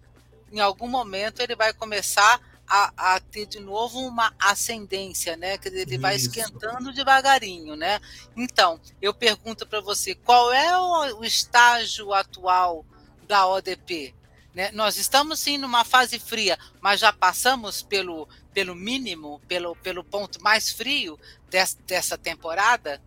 em 0.51 0.59
algum 0.59 0.87
momento, 0.87 1.41
ele 1.41 1.55
vai 1.55 1.73
começar 1.73 2.39
a, 2.67 3.15
a 3.15 3.19
ter 3.19 3.45
de 3.45 3.59
novo 3.59 3.99
uma 3.99 4.33
ascendência, 4.39 5.35
né? 5.37 5.57
Quer 5.57 5.69
dizer, 5.69 5.81
ele 5.83 5.93
Isso. 5.93 6.01
vai 6.01 6.15
esquentando 6.15 6.93
devagarinho, 6.93 7.75
né? 7.75 7.99
Então, 8.35 8.79
eu 9.01 9.13
pergunto 9.13 9.65
para 9.67 9.81
você, 9.81 10.15
qual 10.15 10.51
é 10.51 10.77
o, 10.77 11.19
o 11.19 11.25
estágio 11.25 12.13
atual 12.13 12.85
da 13.27 13.47
ODP? 13.47 14.13
Né? 14.53 14.71
Nós 14.71 14.97
estamos 14.97 15.39
sim 15.39 15.57
numa 15.57 15.83
fase 15.83 16.19
fria, 16.19 16.57
mas 16.79 16.99
já 16.99 17.11
passamos 17.11 17.81
pelo, 17.81 18.27
pelo 18.53 18.75
mínimo, 18.75 19.41
pelo, 19.47 19.75
pelo 19.77 20.03
ponto 20.03 20.41
mais 20.41 20.71
frio 20.71 21.19
des, 21.49 21.75
dessa 21.87 22.17
temporada? 22.17 23.01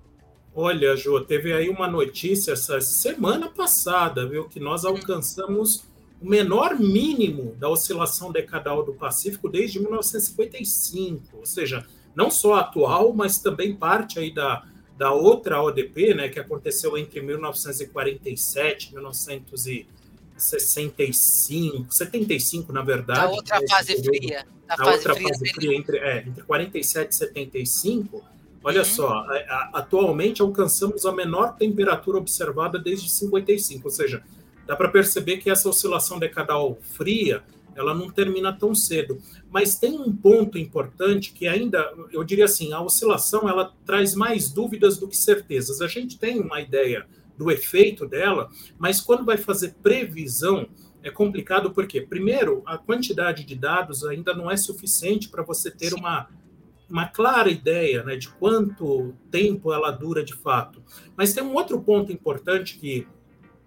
Olha, 0.54 0.96
Jô, 0.96 1.20
teve 1.20 1.52
aí 1.52 1.68
uma 1.68 1.86
notícia 1.86 2.52
essa 2.52 2.80
semana 2.80 3.48
passada, 3.48 4.26
viu, 4.26 4.48
que 4.48 4.58
nós 4.58 4.84
alcançamos 4.84 5.84
o 6.20 6.28
menor 6.28 6.78
mínimo 6.78 7.56
da 7.58 7.68
oscilação 7.68 8.30
decadal 8.32 8.84
do 8.84 8.92
Pacífico 8.94 9.48
desde 9.48 9.80
1955, 9.80 11.38
ou 11.38 11.46
seja, 11.46 11.84
não 12.14 12.30
só 12.30 12.54
atual, 12.54 13.12
mas 13.12 13.38
também 13.38 13.74
parte 13.76 14.18
aí 14.18 14.32
da, 14.32 14.64
da 14.96 15.12
outra 15.12 15.62
ODP, 15.62 16.14
né, 16.14 16.28
que 16.28 16.40
aconteceu 16.40 16.96
entre 16.96 17.20
1947 17.20 18.88
e 18.88 18.92
1965, 18.92 21.92
75 21.92 22.72
na 22.72 22.82
verdade. 22.82 23.20
A 23.20 23.28
outra 23.28 23.60
fase 23.68 24.02
fria. 24.02 24.46
A, 24.68 24.74
a 24.74 24.78
fase 24.78 24.90
outra 24.90 25.14
fria 25.14 25.28
fase 25.28 25.52
fria 25.52 25.76
entre, 25.76 25.98
é, 25.98 26.24
entre 26.26 26.42
47 26.42 27.12
e 27.12 27.14
75 27.14 28.24
Olha 28.66 28.80
uhum. 28.80 28.84
só, 28.84 29.24
atualmente 29.72 30.42
alcançamos 30.42 31.06
a 31.06 31.12
menor 31.12 31.56
temperatura 31.56 32.18
observada 32.18 32.80
desde 32.80 33.08
55, 33.08 33.82
ou 33.84 33.90
seja, 33.92 34.24
dá 34.66 34.74
para 34.74 34.88
perceber 34.88 35.38
que 35.38 35.50
essa 35.50 35.68
oscilação 35.68 36.18
decadal 36.18 36.76
fria, 36.82 37.42
ela 37.74 37.94
não 37.94 38.10
termina 38.10 38.52
tão 38.52 38.74
cedo. 38.74 39.18
Mas 39.50 39.78
tem 39.78 39.98
um 39.98 40.14
ponto 40.14 40.58
importante 40.58 41.32
que 41.32 41.46
ainda, 41.46 41.92
eu 42.10 42.24
diria 42.24 42.46
assim, 42.46 42.72
a 42.72 42.80
oscilação 42.80 43.48
ela 43.48 43.72
traz 43.84 44.14
mais 44.14 44.50
dúvidas 44.50 44.98
do 44.98 45.06
que 45.06 45.16
certezas. 45.16 45.80
A 45.80 45.86
gente 45.86 46.18
tem 46.18 46.40
uma 46.40 46.60
ideia 46.60 47.06
do 47.36 47.50
efeito 47.50 48.06
dela, 48.06 48.50
mas 48.78 49.00
quando 49.00 49.24
vai 49.24 49.36
fazer 49.36 49.74
previsão, 49.82 50.68
é 51.02 51.10
complicado 51.10 51.70
porque, 51.70 52.00
primeiro, 52.00 52.62
a 52.66 52.78
quantidade 52.78 53.44
de 53.44 53.54
dados 53.54 54.04
ainda 54.04 54.34
não 54.34 54.50
é 54.50 54.56
suficiente 54.56 55.28
para 55.28 55.42
você 55.42 55.70
ter 55.70 55.94
uma 55.94 56.28
uma 56.88 57.06
clara 57.06 57.50
ideia 57.50 58.02
né, 58.04 58.16
de 58.16 58.28
quanto 58.28 59.14
tempo 59.30 59.72
ela 59.72 59.90
dura 59.90 60.24
de 60.24 60.34
fato. 60.34 60.82
Mas 61.16 61.34
tem 61.34 61.42
um 61.42 61.54
outro 61.54 61.80
ponto 61.80 62.12
importante 62.12 62.78
que 62.78 63.06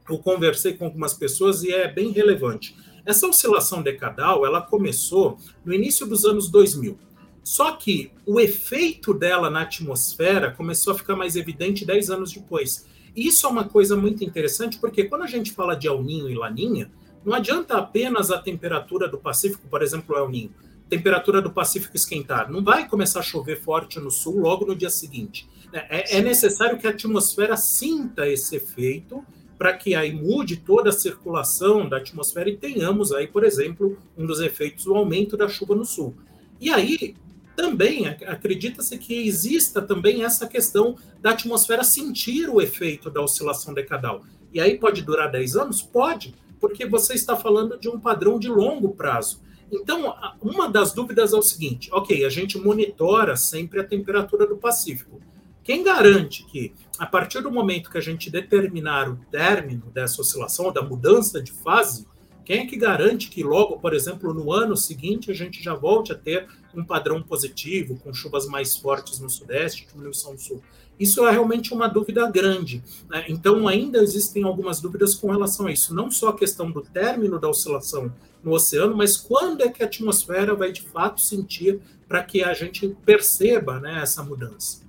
eu 0.10 0.19
conversei 0.19 0.74
com 0.74 0.86
algumas 0.86 1.13
pessoas 1.13 1.63
e 1.63 1.72
é 1.72 1.88
bem 1.88 2.12
relevante. 2.12 2.76
Essa 3.06 3.28
oscilação 3.28 3.82
decadal 3.82 4.45
ela 4.45 4.62
começou 4.62 5.38
no 5.63 5.74
início 5.74 6.06
dos 6.06 6.26
anos 6.26 6.50
2000. 6.50 6.98
Só 7.43 7.72
que 7.72 8.12
o 8.26 8.39
efeito 8.39 9.13
dela 9.13 9.50
na 9.50 9.62
atmosfera 9.62 10.52
começou 10.52 10.93
a 10.93 10.98
ficar 10.98 11.15
mais 11.15 11.36
evidente 11.36 11.86
10 11.86 12.12
anos 12.12 12.32
depois. 12.32 12.86
E 13.15 13.28
isso 13.28 13.48
é 13.48 13.50
uma 13.50 13.63
coisa 13.63 13.95
muito 13.95 14.24
interessante, 14.24 14.78
porque 14.78 15.06
quando 15.06 15.24
a 15.24 15.28
gente 15.28 15.52
fala 15.52 15.76
de 15.76 15.88
El 15.88 16.04
Ninho 16.04 16.30
e 16.30 16.36
Laninha, 16.36 16.91
não 17.26 17.34
adianta 17.34 17.78
apenas 17.78 18.30
a 18.30 18.38
temperatura 18.38 19.08
do 19.08 19.17
Pacífico, 19.17 19.67
por 19.67 19.82
exemplo, 19.82 20.15
El 20.15 20.30
Ninho 20.30 20.54
temperatura 20.89 21.41
do 21.41 21.52
Pacífico 21.52 21.95
esquentar. 21.95 22.52
Não 22.52 22.63
vai 22.63 22.88
começar 22.88 23.19
a 23.19 23.24
chover 23.24 23.62
forte 23.62 24.00
no 24.00 24.10
sul 24.10 24.39
logo 24.39 24.65
no 24.65 24.76
dia 24.76 24.89
seguinte. 24.89 25.48
É, 25.72 26.17
é 26.17 26.22
necessário 26.22 26.80
que 26.80 26.88
a 26.88 26.89
atmosfera 26.89 27.56
sinta 27.56 28.28
esse 28.28 28.56
efeito 28.56 29.24
para 29.60 29.74
que 29.74 29.93
aí 29.93 30.13
mude 30.13 30.56
toda 30.56 30.89
a 30.89 30.93
circulação 30.93 31.88
da 31.88 31.98
atmosfera 31.98 32.50
e 32.50 32.56
tenhamos 32.56 33.12
aí, 33.12 33.28
por 33.28 33.43
exemplo, 33.43 33.98
um 34.17 34.26
dos 34.26 34.39
efeitos 34.39 34.88
o 34.88 34.95
aumento 34.95 35.36
da 35.36 35.50
chuva 35.50 35.76
no 35.76 35.84
sul. 35.84 36.15
E 36.62 36.69
aí 36.69 37.13
também 37.58 38.08
acredita-se 38.08 38.98
que 38.98 39.28
exista 39.28 39.82
também 39.82 40.24
essa 40.24 40.48
questão 40.48 40.95
da 41.22 41.32
atmosfera 41.32 41.84
sentir 41.84 42.50
o 42.50 42.62
efeito 42.62 43.10
da 43.10 43.22
oscilação 43.22 43.74
decadal. 43.74 44.24
E 44.54 44.62
aí 44.62 44.80
pode 44.80 45.02
durar 45.02 45.30
10 45.30 45.58
anos? 45.58 45.82
Pode, 45.82 46.34
porque 46.58 46.86
você 46.86 47.13
está 47.13 47.36
falando 47.36 47.78
de 47.78 47.89
um 47.89 48.00
padrão 48.00 48.39
de 48.39 48.48
longo 48.48 48.95
prazo. 48.95 49.41
Então, 49.69 50.15
uma 50.41 50.69
das 50.69 50.93
dúvidas 50.93 51.34
é 51.34 51.36
o 51.36 51.41
seguinte: 51.41 51.89
ok, 51.91 52.24
a 52.24 52.30
gente 52.30 52.58
monitora 52.58 53.36
sempre 53.36 53.82
a 53.82 53.84
temperatura 53.84 54.48
do 54.48 54.56
Pacífico. 54.56 55.22
Quem 55.63 55.84
garante 55.84 56.43
que, 56.45 56.74
a 56.98 57.06
partir 57.06 57.41
do 57.41 57.52
momento 57.52 57.89
que 57.89 57.98
a 57.98 58.02
gente 58.02 58.30
determinar 58.30 59.10
o 59.10 59.17
término 59.32 59.86
dessa 59.93 60.22
oscilação, 60.22 60.72
da 60.72 60.82
mudança 60.82 61.41
de 61.41 61.52
fase, 61.52 62.08
quem 62.50 62.62
é 62.62 62.65
que 62.65 62.78
garante 62.78 63.30
que 63.30 63.43
logo, 63.43 63.78
por 63.78 63.93
exemplo, 63.93 64.34
no 64.34 64.52
ano 64.52 64.76
seguinte, 64.76 65.30
a 65.30 65.36
gente 65.36 65.62
já 65.62 65.76
volte 65.76 66.12
a 66.12 66.15
ter 66.15 66.48
um 66.74 66.84
padrão 66.84 67.22
positivo, 67.22 68.00
com 68.00 68.12
chuvas 68.12 68.48
mais 68.48 68.76
fortes 68.76 69.19
no 69.19 69.30
Sudeste, 69.30 69.88
diminuição 69.88 70.34
no 70.34 70.39
Sul? 70.39 70.63
Isso 71.00 71.24
é 71.28 71.32
realmente 71.32 71.74
uma 71.74 71.88
dúvida 71.88 72.28
grande. 72.30 72.84
Né? 73.08 73.26
Então, 73.30 73.67
ainda 73.67 74.00
existem 74.00 74.43
algumas 74.43 74.82
dúvidas 74.82 75.13
com 75.13 75.30
relação 75.30 75.67
a 75.67 75.72
isso. 75.72 75.93
Não 75.93 76.10
só 76.10 76.30
a 76.30 76.36
questão 76.36 76.72
do 76.72 76.82
término 76.82 77.39
da 77.39 77.48
oscilação 77.48 78.12
no 78.43 78.52
oceano, 78.52 78.98
mas 78.98 79.15
quando 79.15 79.62
é 79.62 79.69
que 79.69 79.84
a 79.84 79.86
atmosfera 79.86 80.56
vai 80.56 80.72
de 80.72 80.82
fato 80.82 81.22
sentir 81.22 81.80
para 82.08 82.24
que 82.24 82.43
a 82.43 82.56
gente 82.56 82.98
perceba 83.06 83.80
né, 83.80 84.02
essa 84.02 84.24
mudança. 84.24 84.88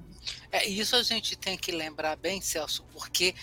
É, 0.53 0.67
isso 0.67 0.97
a 0.97 1.03
gente 1.03 1.37
tem 1.37 1.57
que 1.57 1.71
lembrar 1.71 2.17
bem, 2.17 2.41
Celso, 2.41 2.85
porque 2.93 3.35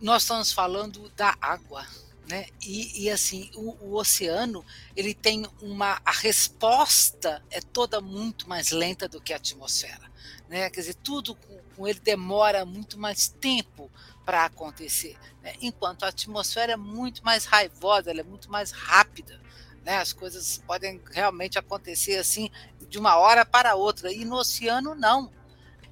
nós 0.00 0.22
estamos 0.22 0.52
falando 0.52 1.10
da 1.10 1.36
água. 1.40 1.86
Né? 2.28 2.46
E, 2.62 3.04
e 3.04 3.10
assim, 3.10 3.50
o, 3.54 3.70
o, 3.84 3.94
oceano 3.96 4.64
ele 4.94 5.12
tem 5.12 5.44
uma. 5.60 6.00
A 6.04 6.12
resposta 6.12 7.42
é 7.50 7.60
toda 7.60 8.00
muito 8.00 8.48
mais 8.48 8.70
lenta 8.70 9.08
do 9.08 9.20
que 9.20 9.32
a 9.32 9.36
atmosfera. 9.36 10.08
Né? 10.48 10.70
Quer 10.70 10.80
dizer, 10.80 10.94
tudo 10.94 11.34
com, 11.34 11.88
ele 11.88 11.98
demora 11.98 12.64
muito 12.64 12.96
mais 12.96 13.28
tempo 13.28 13.90
para 14.24 14.44
acontecer. 14.44 15.18
Né? 15.42 15.54
Enquanto 15.60 16.04
a 16.04 16.08
atmosfera 16.08 16.74
é 16.74 16.76
muito 16.76 17.24
mais 17.24 17.46
raivosa, 17.46 18.10
ela 18.10 18.20
é 18.20 18.24
muito 18.24 18.48
mais 18.48 18.70
rápida. 18.70 19.40
Né? 19.84 19.96
As 19.96 20.12
coisas 20.12 20.62
podem 20.64 21.00
realmente 21.10 21.58
acontecer 21.58 22.16
assim 22.16 22.48
de 22.88 22.96
uma 22.96 23.16
hora 23.16 23.44
para 23.44 23.74
outra. 23.74 24.12
E 24.12 24.24
no 24.24 24.36
oceano, 24.36 24.94
não. 24.94 25.32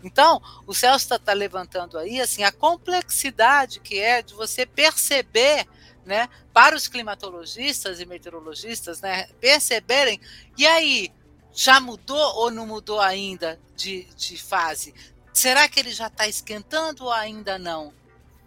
Então, 0.03 0.41
o 0.67 0.75
Celso 0.75 1.05
está 1.05 1.19
tá 1.19 1.33
levantando 1.33 1.99
aí 1.99 2.21
assim 2.21 2.45
a 2.45 2.53
complexidade 2.53 3.81
que 3.81 3.99
é 3.99 4.23
de 4.23 4.35
você 4.35 4.65
perceber, 4.65 5.67
né, 6.05 6.29
para 6.53 6.77
os 6.77 6.89
climatologistas 6.89 8.01
e 8.01 8.07
meteorologistas, 8.07 9.01
né, 9.01 9.29
perceberem, 9.41 10.21
e 10.57 10.67
aí, 10.67 11.13
já 11.53 11.81
mudou 11.81 12.37
ou 12.37 12.51
não 12.51 12.67
mudou 12.67 13.01
ainda 13.01 13.59
de, 13.77 14.05
de 14.17 14.37
fase? 14.37 14.95
Será 15.33 15.69
que 15.69 15.81
ele 15.81 15.93
já 15.93 16.07
está 16.07 16.27
esquentando 16.29 17.05
ou 17.05 17.13
ainda 17.13 17.59
não? 17.59 17.93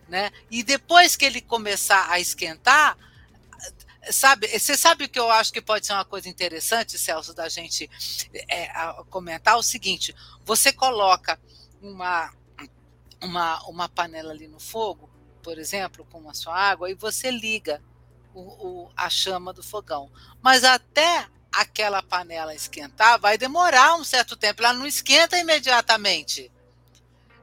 Né? 0.08 0.32
E 0.50 0.64
depois 0.64 1.16
que 1.16 1.26
ele 1.26 1.42
começar 1.42 2.10
a 2.10 2.20
esquentar, 2.20 2.98
sabe, 4.10 4.48
você 4.48 4.76
sabe 4.76 5.06
o 5.06 5.10
que 5.10 5.20
eu 5.20 5.30
acho 5.30 5.52
que 5.52 5.62
pode 5.62 5.86
ser 5.86 5.94
uma 5.94 6.06
coisa 6.06 6.28
interessante, 6.28 6.98
Celso, 6.98 7.34
da 7.34 7.48
gente 7.50 7.90
é, 8.50 8.68
comentar 9.10 9.58
o 9.58 9.64
seguinte: 9.64 10.16
você 10.44 10.72
coloca 10.74 11.40
uma, 11.82 12.34
uma, 13.22 13.62
uma 13.68 13.90
panela 13.90 14.32
ali 14.32 14.48
no 14.48 14.60
fogo, 14.60 15.10
por 15.44 15.58
exemplo, 15.58 16.06
com 16.06 16.30
a 16.30 16.34
sua 16.34 16.56
água, 16.56 16.90
e 16.90 16.96
você 16.96 17.30
liga 17.30 17.82
o, 18.34 18.42
o, 18.42 18.92
a 18.96 19.10
chama 19.10 19.54
do 19.54 19.62
fogão. 19.62 20.12
Mas 20.42 20.64
até 20.64 21.28
aquela 21.52 22.02
panela 22.02 22.56
esquentar, 22.56 23.20
vai 23.20 23.38
demorar 23.38 23.96
um 23.96 24.04
certo 24.04 24.38
tempo, 24.38 24.64
ela 24.64 24.74
não 24.74 24.88
esquenta 24.88 25.38
imediatamente 25.38 26.50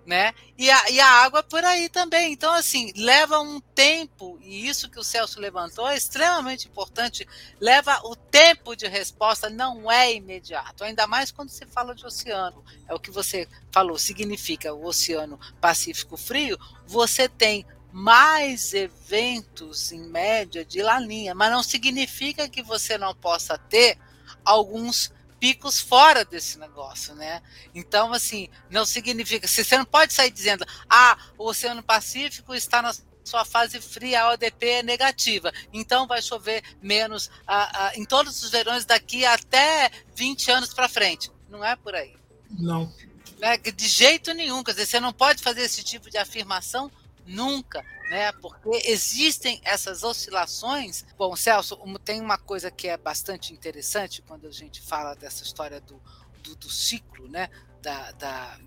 né? 0.09 0.33
E 0.57 0.71
a, 0.71 0.90
e 0.90 0.99
a 0.99 1.07
água 1.07 1.42
por 1.42 1.62
aí 1.62 1.87
também. 1.90 2.33
Então, 2.33 2.51
assim, 2.55 2.90
leva 2.97 3.38
um 3.40 3.61
tempo, 3.61 4.38
e 4.42 4.66
isso 4.66 4.88
que 4.88 4.99
o 4.99 5.05
Celso 5.05 5.38
levantou 5.38 5.87
é 5.87 5.99
extremamente 5.99 6.66
importante, 6.66 7.29
leva 7.61 8.01
o 8.05 8.16
tempo 8.16 8.75
de 8.75 8.88
resposta, 8.88 9.51
não 9.51 9.90
é 9.92 10.14
imediato, 10.14 10.83
ainda 10.83 11.07
mais 11.07 11.31
quando 11.31 11.51
se 11.51 11.66
fala 11.66 11.94
de 11.94 12.07
oceano. 12.07 12.64
É 12.88 12.94
o 12.94 12.99
que 12.99 13.11
você 13.11 13.47
falou, 13.71 13.99
significa 13.99 14.73
o 14.73 14.87
Oceano 14.87 15.38
Pacífico 15.61 16.16
Frio, 16.16 16.59
você 16.87 17.29
tem 17.29 17.66
mais 17.92 18.73
eventos 18.73 19.92
em 19.92 20.09
média 20.09 20.64
de 20.64 20.81
laninha, 20.83 21.35
mas 21.35 21.51
não 21.51 21.62
significa 21.62 22.49
que 22.49 22.62
você 22.62 22.97
não 22.97 23.14
possa 23.14 23.59
ter 23.59 23.99
alguns 24.42 25.12
picos 25.38 25.81
fora 25.81 26.24
desse 26.24 26.59
negócio, 26.59 27.14
né? 27.14 27.42
Então, 27.74 28.12
assim, 28.12 28.48
não 28.70 28.85
significa. 28.85 29.46
Você 29.46 29.79
não 29.79 29.85
pode 29.85 30.12
sair 30.12 30.31
dizendo, 30.31 30.64
ah, 30.88 31.18
o 31.37 31.46
Oceano 31.46 31.83
Pacífico 31.83 32.55
está 32.55 32.83
na 32.83 32.92
sua 33.29 33.44
fase 33.44 33.81
fria, 33.81 34.22
a 34.22 34.33
ODP 34.33 34.66
é 34.66 34.83
negativa. 34.83 35.53
Então 35.72 36.07
vai 36.07 36.22
chover 36.22 36.62
menos 36.83 37.31
ah, 37.46 37.70
ah, 37.74 37.92
em 37.94 38.05
todos 38.05 38.42
os 38.42 38.51
verões 38.51 38.85
daqui 38.85 39.24
até 39.24 39.90
20 40.14 40.51
anos 40.51 40.74
para 40.74 40.88
frente. 40.88 41.31
Não 41.48 41.64
é 41.64 41.77
por 41.77 41.94
aí. 41.94 42.16
Não. 42.51 42.92
Né? 43.38 43.59
De 43.59 43.87
jeito 43.87 44.33
nenhum. 44.33 44.64
Quer 44.64 44.72
dizer, 44.72 44.87
você 44.87 45.01
não 45.01 45.12
pode 45.12 45.42
fazer 45.42 45.62
esse 45.62 45.83
tipo 45.83 46.11
de 46.11 46.16
afirmação 46.16 46.90
nunca 47.29 47.85
né? 48.09 48.33
Porque 48.33 48.83
existem 48.85 49.61
essas 49.64 50.03
oscilações. 50.03 51.05
Bom, 51.17 51.37
Celso, 51.37 51.79
tem 52.05 52.21
uma 52.21 52.38
coisa 52.38 52.71
que 52.71 52.88
é 52.88 52.97
bastante 52.97 53.53
interessante 53.53 54.23
quando 54.23 54.47
a 54.47 54.53
gente 54.53 54.81
fala 54.81 55.14
dessa 55.14 55.45
história 55.45 55.81
do, 55.81 56.01
do, 56.43 56.57
do 56.57 56.71
ciclo, 56.71 57.29
né? 57.29 57.49
Da, 57.83 58.11
da, 58.12 58.59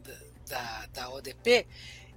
da, 0.48 0.86
da, 0.88 1.10
ODP, 1.10 1.68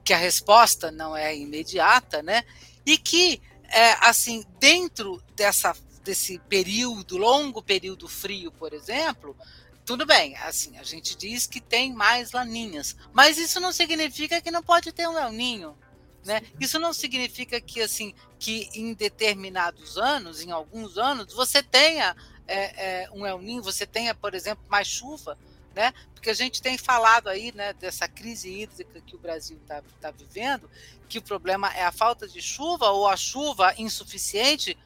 que 0.05 0.13
a 0.13 0.19
resposta 0.19 0.91
não 0.91 1.17
é 1.17 1.37
imediata, 1.37 2.23
né? 2.23 2.45
E 2.87 2.99
que, 2.99 3.41
é, 3.69 3.93
assim, 4.07 4.45
dentro 4.61 5.23
dessa, 5.35 5.75
desse 6.05 6.39
período, 6.41 7.17
longo 7.17 7.63
período 7.63 8.07
frio, 8.07 8.53
por 8.53 8.73
exemplo, 8.73 9.37
tudo 9.85 10.07
bem, 10.07 10.37
assim, 10.37 10.79
a 10.79 10.83
gente 10.83 11.17
diz 11.17 11.47
que 11.47 11.61
tem 11.61 11.93
mais 11.93 12.33
laninhas, 12.33 12.97
mas 13.13 13.39
isso 13.39 13.61
não 13.61 13.73
significa 13.73 14.41
que 14.41 14.51
não 14.51 14.63
pode 14.63 14.93
ter 14.93 15.09
um 15.09 15.19
El 15.19 15.33
Ninho, 15.33 15.77
né? 16.25 16.43
Isso 16.59 16.79
não 16.79 16.93
significa 16.93 17.61
que 17.61 17.83
assim 17.83 18.15
que 18.39 18.69
em 18.75 18.95
determinados 18.95 19.99
anos, 19.99 20.43
em 20.43 20.51
alguns 20.51 20.97
anos, 20.97 21.33
você 21.33 21.63
tenha 21.63 22.17
é, 22.47 23.03
é, 23.03 23.11
um 23.13 23.27
El 23.27 23.41
Ninho, 23.41 23.63
você 23.63 23.87
tenha, 23.87 24.15
por 24.15 24.35
exemplo, 24.35 24.65
mais 24.69 24.87
chuva, 24.87 25.39
né? 25.75 25.93
Porque 26.15 26.31
a 26.31 26.35
gente 26.35 26.63
tem 26.63 26.79
falado 26.79 27.29
aí, 27.29 27.53
né, 27.55 27.73
dessa 27.75 28.09
crise 28.09 28.51
hídrica 28.51 29.01
que 29.01 29.17
o 29.17 29.19
Brasil 29.19 29.59
está 29.63 29.83
tá 30.01 30.11
vivendo, 30.11 30.71
que 31.09 31.19
o 31.19 31.23
problema 31.23 31.73
é 31.75 31.85
a 31.85 31.93
falta 31.93 32.27
de 32.27 32.41
chuva 32.41 32.91
ou 32.91 33.07
a 33.07 33.17
chuva 33.17 33.75
insuficiente 33.77 34.77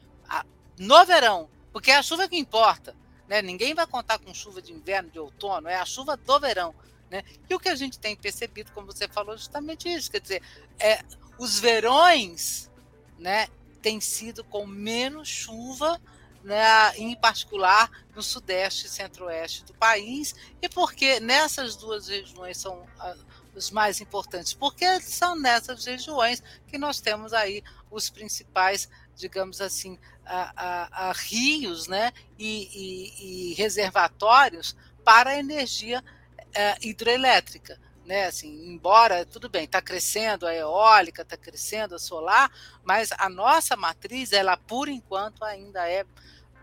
no 0.77 1.05
verão, 1.05 1.49
porque 1.73 1.91
é 1.91 1.97
a 1.97 2.03
chuva 2.03 2.27
que 2.27 2.37
importa, 2.37 2.95
né? 3.27 3.41
Ninguém 3.41 3.73
vai 3.73 3.85
contar 3.85 4.17
com 4.17 4.33
chuva 4.33 4.61
de 4.61 4.71
inverno, 4.71 5.09
de 5.09 5.19
outono, 5.19 5.67
é 5.67 5.75
a 5.75 5.85
chuva 5.85 6.15
do 6.15 6.39
verão. 6.39 6.73
Né? 7.09 7.23
E 7.49 7.55
o 7.55 7.59
que 7.59 7.69
a 7.69 7.75
gente 7.75 7.99
tem 7.99 8.15
percebido, 8.15 8.71
como 8.71 8.87
você 8.87 9.07
falou, 9.07 9.35
justamente 9.35 9.91
isso, 9.91 10.11
quer 10.11 10.21
dizer, 10.21 10.41
é, 10.77 11.03
os 11.39 11.57
verões, 11.57 12.69
né, 13.17 13.47
têm 13.81 14.01
sido 14.01 14.43
com 14.43 14.67
menos 14.67 15.29
chuva, 15.29 15.99
né, 16.43 16.97
em 16.97 17.15
particular 17.15 17.89
no 18.13 18.21
sudeste 18.21 18.85
e 18.85 18.89
centro-oeste 18.89 19.63
do 19.63 19.73
país, 19.73 20.35
e 20.61 20.67
porque 20.67 21.19
nessas 21.21 21.77
duas 21.77 22.09
regiões 22.09 22.57
são 22.57 22.81
uh, 22.81 23.25
os 23.55 23.71
mais 23.71 24.01
importantes, 24.01 24.53
porque 24.53 24.99
são 24.99 25.35
nessas 25.35 25.85
regiões 25.85 26.43
que 26.67 26.77
nós 26.77 26.99
temos 26.99 27.33
aí 27.33 27.63
os 27.89 28.09
principais, 28.09 28.89
digamos 29.15 29.61
assim, 29.61 29.97
a, 30.25 30.51
a, 30.55 31.09
a 31.09 31.11
rios, 31.13 31.87
né, 31.87 32.11
e, 32.37 32.69
e, 32.73 33.51
e, 33.51 33.53
reservatórios 33.53 34.75
para 35.05 35.31
a 35.31 35.39
energia 35.39 36.03
uh, 36.03 36.85
hidroelétrica 36.85 37.79
né? 38.09 38.25
Assim, 38.25 38.73
embora 38.73 39.23
tudo 39.23 39.47
bem, 39.47 39.65
está 39.65 39.79
crescendo 39.79 40.47
a 40.47 40.55
eólica, 40.55 41.21
está 41.21 41.37
crescendo 41.37 41.93
a 41.93 41.99
solar, 41.99 42.51
mas 42.83 43.11
a 43.15 43.29
nossa 43.29 43.75
matriz, 43.75 44.33
ela 44.33 44.57
por 44.57 44.89
enquanto 44.89 45.45
ainda 45.45 45.87
é 45.87 46.03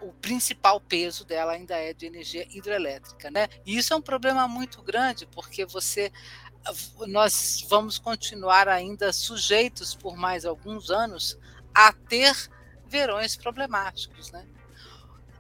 o 0.01 0.13
principal 0.13 0.81
peso 0.81 1.25
dela 1.25 1.53
ainda 1.53 1.77
é 1.77 1.95
de 1.95 2.05
energia 2.05 2.45
hidrelétrica, 2.51 3.31
né? 3.31 3.49
E 3.65 3.77
isso 3.79 3.95
é 3.95 3.97
um 3.97 4.03
problema 4.03 4.49
muito 4.49 4.83
grande 4.83 5.25
porque 5.25 5.65
você 5.65 6.13
nós 7.07 7.65
vamos 7.69 7.97
continuar 7.97 8.69
ainda 8.69 9.13
sujeitos 9.13 9.95
por 9.95 10.17
mais 10.17 10.45
alguns 10.45 10.91
anos 10.91 11.39
a 11.73 11.93
ter 11.93 12.35
verões 12.89 13.37
problemáticos, 13.37 14.33
né? 14.33 14.45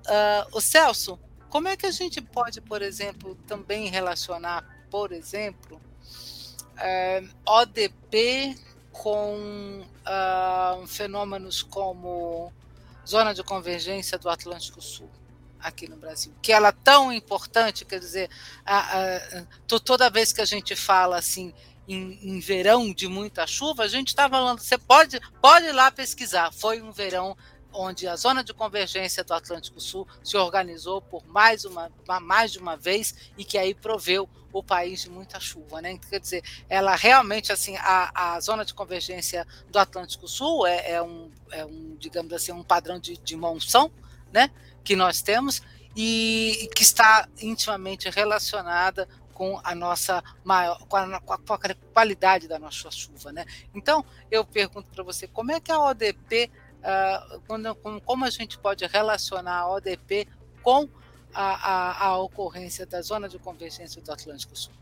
Uh, 0.06 0.56
o 0.56 0.60
Celso, 0.60 1.18
como 1.50 1.66
é 1.66 1.76
que 1.76 1.84
a 1.84 1.90
gente 1.90 2.20
pode, 2.20 2.60
por 2.60 2.80
exemplo, 2.80 3.34
também 3.44 3.88
relacionar, 3.88 4.64
por 4.88 5.10
exemplo, 5.10 5.80
é, 6.78 7.22
ODP 7.44 8.56
com 8.92 9.84
uh, 10.06 10.86
fenômenos 10.86 11.62
como 11.62 12.52
zona 13.06 13.34
de 13.34 13.42
convergência 13.42 14.18
do 14.18 14.28
Atlântico 14.28 14.80
Sul 14.80 15.10
aqui 15.60 15.88
no 15.88 15.96
Brasil, 15.96 16.32
que 16.40 16.52
ela 16.52 16.68
é 16.68 16.72
tão 16.84 17.12
importante, 17.12 17.84
quer 17.84 17.98
dizer, 17.98 18.30
a, 18.64 18.98
a, 18.98 19.78
toda 19.84 20.10
vez 20.10 20.32
que 20.32 20.40
a 20.40 20.44
gente 20.44 20.76
fala 20.76 21.18
assim 21.18 21.52
em, 21.88 22.18
em 22.22 22.40
verão 22.40 22.92
de 22.92 23.08
muita 23.08 23.46
chuva, 23.46 23.82
a 23.84 23.88
gente 23.88 24.08
está 24.08 24.28
falando, 24.28 24.60
você 24.60 24.78
pode, 24.78 25.20
pode 25.40 25.66
ir 25.66 25.72
lá 25.72 25.90
pesquisar, 25.90 26.52
foi 26.52 26.80
um 26.80 26.92
verão 26.92 27.36
onde 27.76 28.08
a 28.08 28.16
zona 28.16 28.42
de 28.42 28.54
convergência 28.54 29.22
do 29.22 29.34
Atlântico 29.34 29.80
Sul 29.80 30.06
se 30.22 30.36
organizou 30.36 31.02
por 31.02 31.26
mais, 31.26 31.64
uma, 31.64 31.90
mais 32.20 32.52
de 32.52 32.58
uma 32.58 32.76
vez 32.76 33.14
e 33.36 33.44
que 33.44 33.58
aí 33.58 33.74
proveu 33.74 34.28
o 34.52 34.62
país 34.62 35.02
de 35.02 35.10
muita 35.10 35.38
chuva, 35.38 35.82
né? 35.82 35.98
Quer 36.08 36.18
dizer, 36.18 36.42
ela 36.68 36.96
realmente 36.96 37.52
assim 37.52 37.76
a, 37.76 38.34
a 38.34 38.40
zona 38.40 38.64
de 38.64 38.72
convergência 38.72 39.46
do 39.70 39.78
Atlântico 39.78 40.26
Sul 40.26 40.66
é, 40.66 40.92
é 40.92 41.02
um, 41.02 41.30
é 41.50 41.64
um 41.64 41.94
digamos 41.98 42.32
assim 42.32 42.52
um 42.52 42.62
padrão 42.62 42.98
de, 42.98 43.18
de 43.18 43.36
monção, 43.36 43.90
né? 44.32 44.50
Que 44.82 44.96
nós 44.96 45.20
temos 45.20 45.60
e 45.94 46.70
que 46.74 46.82
está 46.82 47.28
intimamente 47.40 48.08
relacionada 48.08 49.08
com 49.36 49.60
a 49.62 49.74
nossa 49.74 50.24
maior, 50.42 50.78
com 50.86 50.96
a, 50.96 51.20
com 51.20 51.34
a, 51.34 51.58
qualidade 51.92 52.48
da 52.48 52.58
nossa 52.58 52.90
chuva, 52.90 53.32
né? 53.32 53.44
Então 53.74 54.02
eu 54.30 54.42
pergunto 54.44 54.88
para 54.94 55.04
você 55.04 55.26
como 55.26 55.52
é 55.52 55.60
que 55.60 55.70
a 55.70 55.78
ODP 55.78 56.50
uh, 56.86 57.40
quando, 57.46 57.74
como 57.74 58.24
a 58.24 58.30
gente 58.30 58.58
pode 58.58 58.86
relacionar 58.86 59.60
a 59.60 59.72
ODP 59.74 60.28
com 60.62 60.88
a, 61.34 61.44
a, 61.44 62.06
a 62.06 62.18
ocorrência 62.18 62.86
da 62.86 63.02
zona 63.02 63.28
de 63.28 63.38
convergência 63.38 64.00
do 64.00 64.12
Atlântico 64.12 64.56
Sul? 64.56 64.72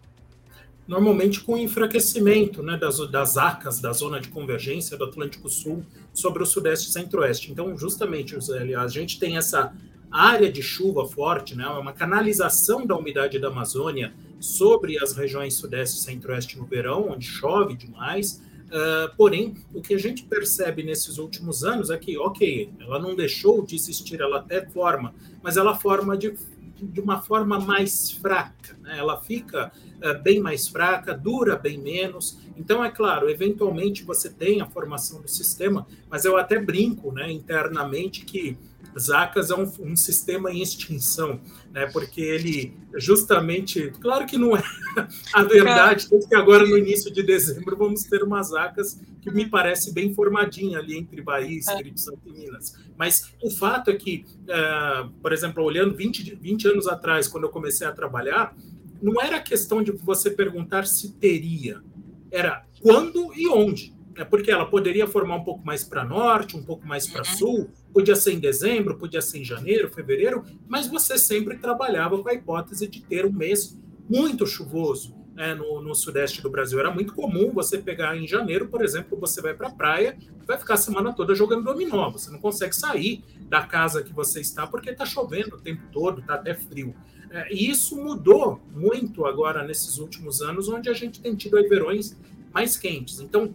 Normalmente 0.87 1.41
com 1.41 1.55
o 1.55 1.59
enfraquecimento 1.59 2.63
né, 2.63 2.77
das, 2.77 2.99
das 3.11 3.39
arcas 3.39 3.81
da 3.81 3.93
zona 3.93 4.21
de 4.21 4.29
convergência 4.29 4.99
do 4.99 5.05
Atlântico 5.05 5.49
Sul 5.49 5.85
sobre 6.13 6.43
o 6.43 6.47
Sudeste 6.47 6.91
e 6.91 6.93
Centro-Oeste. 6.93 7.51
Então, 7.51 7.77
justamente, 7.77 8.37
a 8.77 8.87
gente 8.87 9.19
tem 9.19 9.39
essa 9.39 9.75
área 10.11 10.53
de 10.53 10.63
chuva 10.63 11.09
forte, 11.09 11.57
né, 11.57 11.67
uma 11.67 11.93
canalização 11.93 12.87
da 12.87 12.97
umidade 12.97 13.39
da 13.39 13.49
Amazônia 13.49 14.15
sobre 14.39 15.03
as 15.03 15.13
regiões 15.17 15.55
Sudeste 15.55 15.99
e 15.99 16.03
Centro-Oeste 16.03 16.59
no 16.59 16.67
verão, 16.67 17.09
onde 17.11 17.27
chove 17.27 17.75
demais, 17.75 18.43
Uh, 18.65 19.15
porém, 19.17 19.55
o 19.73 19.81
que 19.81 19.95
a 19.95 19.99
gente 19.99 20.25
percebe 20.25 20.83
nesses 20.83 21.19
últimos 21.19 21.63
anos 21.63 21.91
é 21.91 21.99
que, 21.99 22.19
ok, 22.19 22.73
ela 22.81 22.99
não 22.99 23.15
deixou 23.15 23.65
de 23.65 23.77
existir, 23.77 24.21
ela 24.21 24.39
até 24.39 24.65
forma, 24.67 25.15
mas 25.43 25.57
ela 25.57 25.77
forma 25.77 26.17
de, 26.17 26.35
de 26.83 27.01
uma 27.01 27.21
forma 27.21 27.61
mais 27.61 28.11
fraca, 28.11 28.77
né? 28.81 28.99
ela 28.99 29.21
fica 29.21 29.71
uh, 29.99 30.23
bem 30.23 30.41
mais 30.41 30.67
fraca, 30.67 31.15
dura 31.15 31.57
bem 31.57 31.79
menos. 31.79 32.39
Então, 32.57 32.85
é 32.85 32.91
claro, 32.91 33.29
eventualmente 33.29 34.03
você 34.03 34.29
tem 34.31 34.61
a 34.61 34.67
formação 34.67 35.21
do 35.21 35.29
sistema, 35.29 35.87
mas 36.09 36.25
eu 36.25 36.37
até 36.37 36.59
brinco 36.59 37.13
né, 37.13 37.31
internamente 37.31 38.25
que 38.25 38.57
Zacas 38.99 39.51
é 39.51 39.55
um, 39.55 39.71
um, 39.81 39.97
sistema 39.97 40.51
em 40.51 40.63
extinção, 40.63 41.41
né? 41.73 41.87
Porque 41.87 42.21
ele 42.21 42.77
justamente, 42.97 43.93
claro 44.01 44.27
que 44.27 44.39
não 44.39 44.57
é 44.57 44.63
a 45.35 45.43
verdade, 45.43 46.09
tanto 46.09 46.29
que 46.29 46.35
agora 46.35 46.65
no 46.65 46.79
início 46.79 47.13
de 47.13 47.23
dezembro 47.23 47.77
vamos 47.77 48.05
ter 48.05 48.23
uma 48.23 48.43
Zacas 48.43 49.01
que 49.21 49.31
me 49.31 49.49
parece 49.49 49.93
bem 49.93 50.15
formadinha 50.15 50.79
ali 50.79 50.97
entre 50.97 51.23
Bahia, 51.23 51.59
Espírito 51.59 52.01
Santo 52.01 52.21
e 52.27 52.33
Minas. 52.33 52.77
Mas 52.97 53.33
o 53.43 53.51
fato 53.51 53.91
é 53.91 53.95
que, 53.95 54.25
uh, 54.43 55.09
por 55.21 55.33
exemplo, 55.33 55.65
olhando 55.65 55.97
20, 55.97 56.37
20 56.37 56.69
anos 56.69 56.87
atrás, 56.87 57.27
quando 57.27 57.45
eu 57.45 57.51
comecei 57.51 57.87
a 57.87 57.93
trabalhar, 57.93 58.55
não 59.03 59.21
era 59.21 59.41
questão 59.41 59.83
de 59.83 59.93
você 59.93 60.31
perguntar 60.31 60.87
se 60.87 61.13
teria, 61.15 61.83
era 62.31 62.65
quando 62.81 63.33
e 63.35 63.49
onde. 63.49 63.95
Né? 64.17 64.25
Porque 64.25 64.51
ela 64.51 64.67
poderia 64.67 65.07
formar 65.07 65.37
um 65.37 65.45
pouco 65.45 65.65
mais 65.65 65.85
para 65.85 66.05
norte, 66.05 66.57
um 66.57 66.63
pouco 66.63 66.87
mais 66.87 67.07
para 67.07 67.21
uhum. 67.21 67.37
sul, 67.37 67.71
Podia 67.95 68.17
ser 68.17 68.33
em 68.33 68.41
dezembro, 68.41 68.99
podia 68.99 69.23
ser 69.23 69.39
em 69.39 69.45
janeiro, 69.45 69.89
fevereiro, 69.89 70.45
mas 70.67 70.89
você 70.89 71.17
sempre 71.17 71.57
trabalhava 71.57 72.21
com 72.21 72.29
a 72.29 72.35
hipótese 72.35 72.89
de 72.89 73.01
ter 73.01 73.25
um 73.25 73.33
mês 73.33 73.81
muito 74.11 74.45
chuvoso. 74.47 75.15
né, 75.35 75.53
no, 75.53 75.81
no, 75.81 75.95
sudeste 75.95 76.41
do 76.41 76.51
Brasil. 76.51 76.79
Era 76.79 76.93
muito 76.93 77.13
comum 77.13 77.53
você 77.53 77.79
pegar 77.79 78.17
em 78.17 78.27
janeiro, 78.27 78.69
por 78.69 78.85
exemplo, 78.85 79.19
você 79.19 79.41
vai 79.41 79.53
para 79.53 79.67
a 79.67 79.73
praia, 79.73 80.17
vai 80.47 80.57
ficar 80.57 80.75
a 80.75 80.77
semana 80.77 81.13
toda 81.13 81.35
jogando 81.35 81.65
dominó. 81.65 82.11
Você 82.11 82.31
não 82.31 82.39
consegue 82.39 82.75
sair 82.75 83.25
da 83.49 83.63
casa 83.63 84.03
que 84.03 84.13
você 84.13 84.41
está 84.41 84.65
porque 84.67 84.91
está 84.91 85.05
chovendo 85.05 85.57
o 85.57 85.61
tempo 85.61 85.83
todo, 85.93 86.21
está 86.21 86.35
até 86.35 86.55
frio. 86.55 86.95
É, 87.31 87.53
e 87.53 87.69
isso 87.69 87.97
mudou 87.97 88.61
muito 88.73 89.27
agora 89.27 89.65
nesses 89.65 89.99
últimos 89.99 90.41
anos, 90.41 90.69
onde 90.69 90.89
a 90.89 90.93
gente 90.93 91.21
tem 91.21 91.35
tido 91.35 91.57
aí 91.57 91.69
verões 91.69 92.17
mais 92.53 92.77
quentes. 92.77 93.19
Então, 93.19 93.53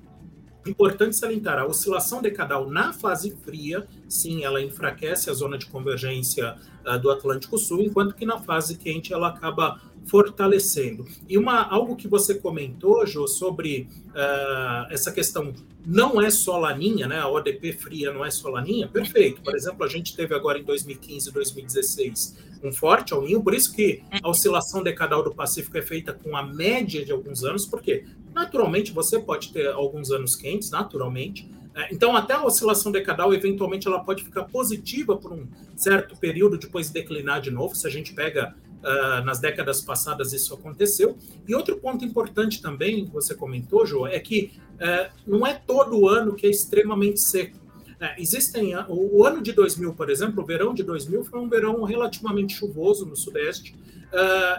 importante 0.70 1.16
salientar, 1.16 1.60
a 1.60 1.66
oscilação 1.66 2.22
decadal 2.22 2.70
na 2.70 2.94
fase 2.94 3.36
fria, 3.44 3.88
sim, 4.08 4.44
ela 4.44 4.62
enfraquece 4.62 5.30
a 5.30 5.34
zona 5.34 5.58
de 5.58 5.66
convergência 5.66 6.56
uh, 6.86 7.00
do 7.00 7.10
Atlântico 7.10 7.58
Sul, 7.58 7.82
enquanto 7.82 8.16
que 8.16 8.26
na 8.26 8.40
fase 8.40 8.78
quente 8.78 9.14
ela 9.14 9.30
acaba 9.30 9.82
fortalecendo. 10.06 11.06
E 11.28 11.38
uma, 11.38 11.64
algo 11.64 11.96
que 11.96 12.08
você 12.08 12.36
comentou, 12.36 13.06
Jô, 13.06 13.28
sobre 13.28 13.88
uh, 14.10 14.92
essa 14.92 15.12
questão 15.12 15.54
não 15.86 16.22
é 16.22 16.30
só 16.30 16.58
laninha, 16.58 17.08
né? 17.08 17.20
A 17.20 17.28
ODP 17.28 17.74
fria 17.74 18.12
não 18.12 18.26
é 18.26 18.32
só 18.32 18.50
laninha, 18.50 18.88
perfeito. 18.88 19.42
Por 19.42 19.56
exemplo, 19.56 19.84
a 19.84 19.88
gente 19.88 20.16
teve 20.16 20.34
agora 20.36 20.60
em 20.60 20.64
2015 20.64 21.30
e 21.30 21.32
2016 21.32 22.50
um 22.64 22.74
forte 22.74 23.14
ao 23.14 23.22
ninho, 23.22 23.42
por 23.42 23.54
isso 23.54 23.74
que 23.74 24.04
a 24.22 24.28
oscilação 24.28 24.84
decadal 24.84 25.24
do 25.24 25.34
Pacífico 25.34 25.78
é 25.78 25.82
feita 25.82 26.12
com 26.12 26.36
a 26.36 26.44
média 26.44 27.06
de 27.06 27.12
alguns 27.12 27.44
anos, 27.44 27.66
porque 27.66 28.04
naturalmente 28.34 28.92
você 28.92 29.18
pode 29.18 29.54
ter 29.54 29.68
alguns 29.68 30.12
anos 30.12 30.36
quentes, 30.36 30.70
naturalmente, 30.70 31.50
é, 31.80 31.94
então, 31.94 32.16
até 32.16 32.34
a 32.34 32.44
oscilação 32.44 32.92
decadal, 32.92 33.34
eventualmente, 33.34 33.88
ela 33.88 34.00
pode 34.00 34.24
ficar 34.24 34.44
positiva 34.44 35.16
por 35.16 35.32
um 35.32 35.48
certo 35.76 36.18
período, 36.18 36.58
depois 36.58 36.90
declinar 36.90 37.40
de 37.42 37.52
novo. 37.52 37.74
Se 37.76 37.88
a 37.88 37.90
gente 37.90 38.14
pega 38.14 38.56
Uh, 38.80 39.26
nas 39.26 39.40
décadas 39.40 39.82
passadas 39.82 40.32
isso 40.32 40.54
aconteceu. 40.54 41.18
E 41.46 41.54
outro 41.54 41.78
ponto 41.78 42.06
importante 42.06 42.62
também, 42.62 43.06
você 43.06 43.36
comentou, 43.36 43.86
João, 43.86 44.08
é 44.08 44.20
que 44.20 44.54
uh, 44.76 45.12
não 45.28 45.46
é 45.46 45.54
todo 45.54 46.08
ano 46.08 46.34
que 46.34 46.48
é 46.48 46.50
extremamente 46.50 47.20
seco. 47.20 47.58
Uh, 47.58 48.18
existem. 48.18 48.78
O, 48.88 49.20
o, 49.20 49.26
ano 49.26 49.42
de 49.42 49.52
2000, 49.52 49.94
por 49.94 50.10
exemplo, 50.10 50.42
o 50.42 50.46
verão 50.46 50.74
de 50.74 50.84
2000 50.84 51.26
foi 51.26 51.40
um 51.42 51.50
verão 51.50 51.84
relativamente 51.84 52.54
chuvoso 52.54 53.06
no 53.06 53.18
Sudeste. 53.18 53.76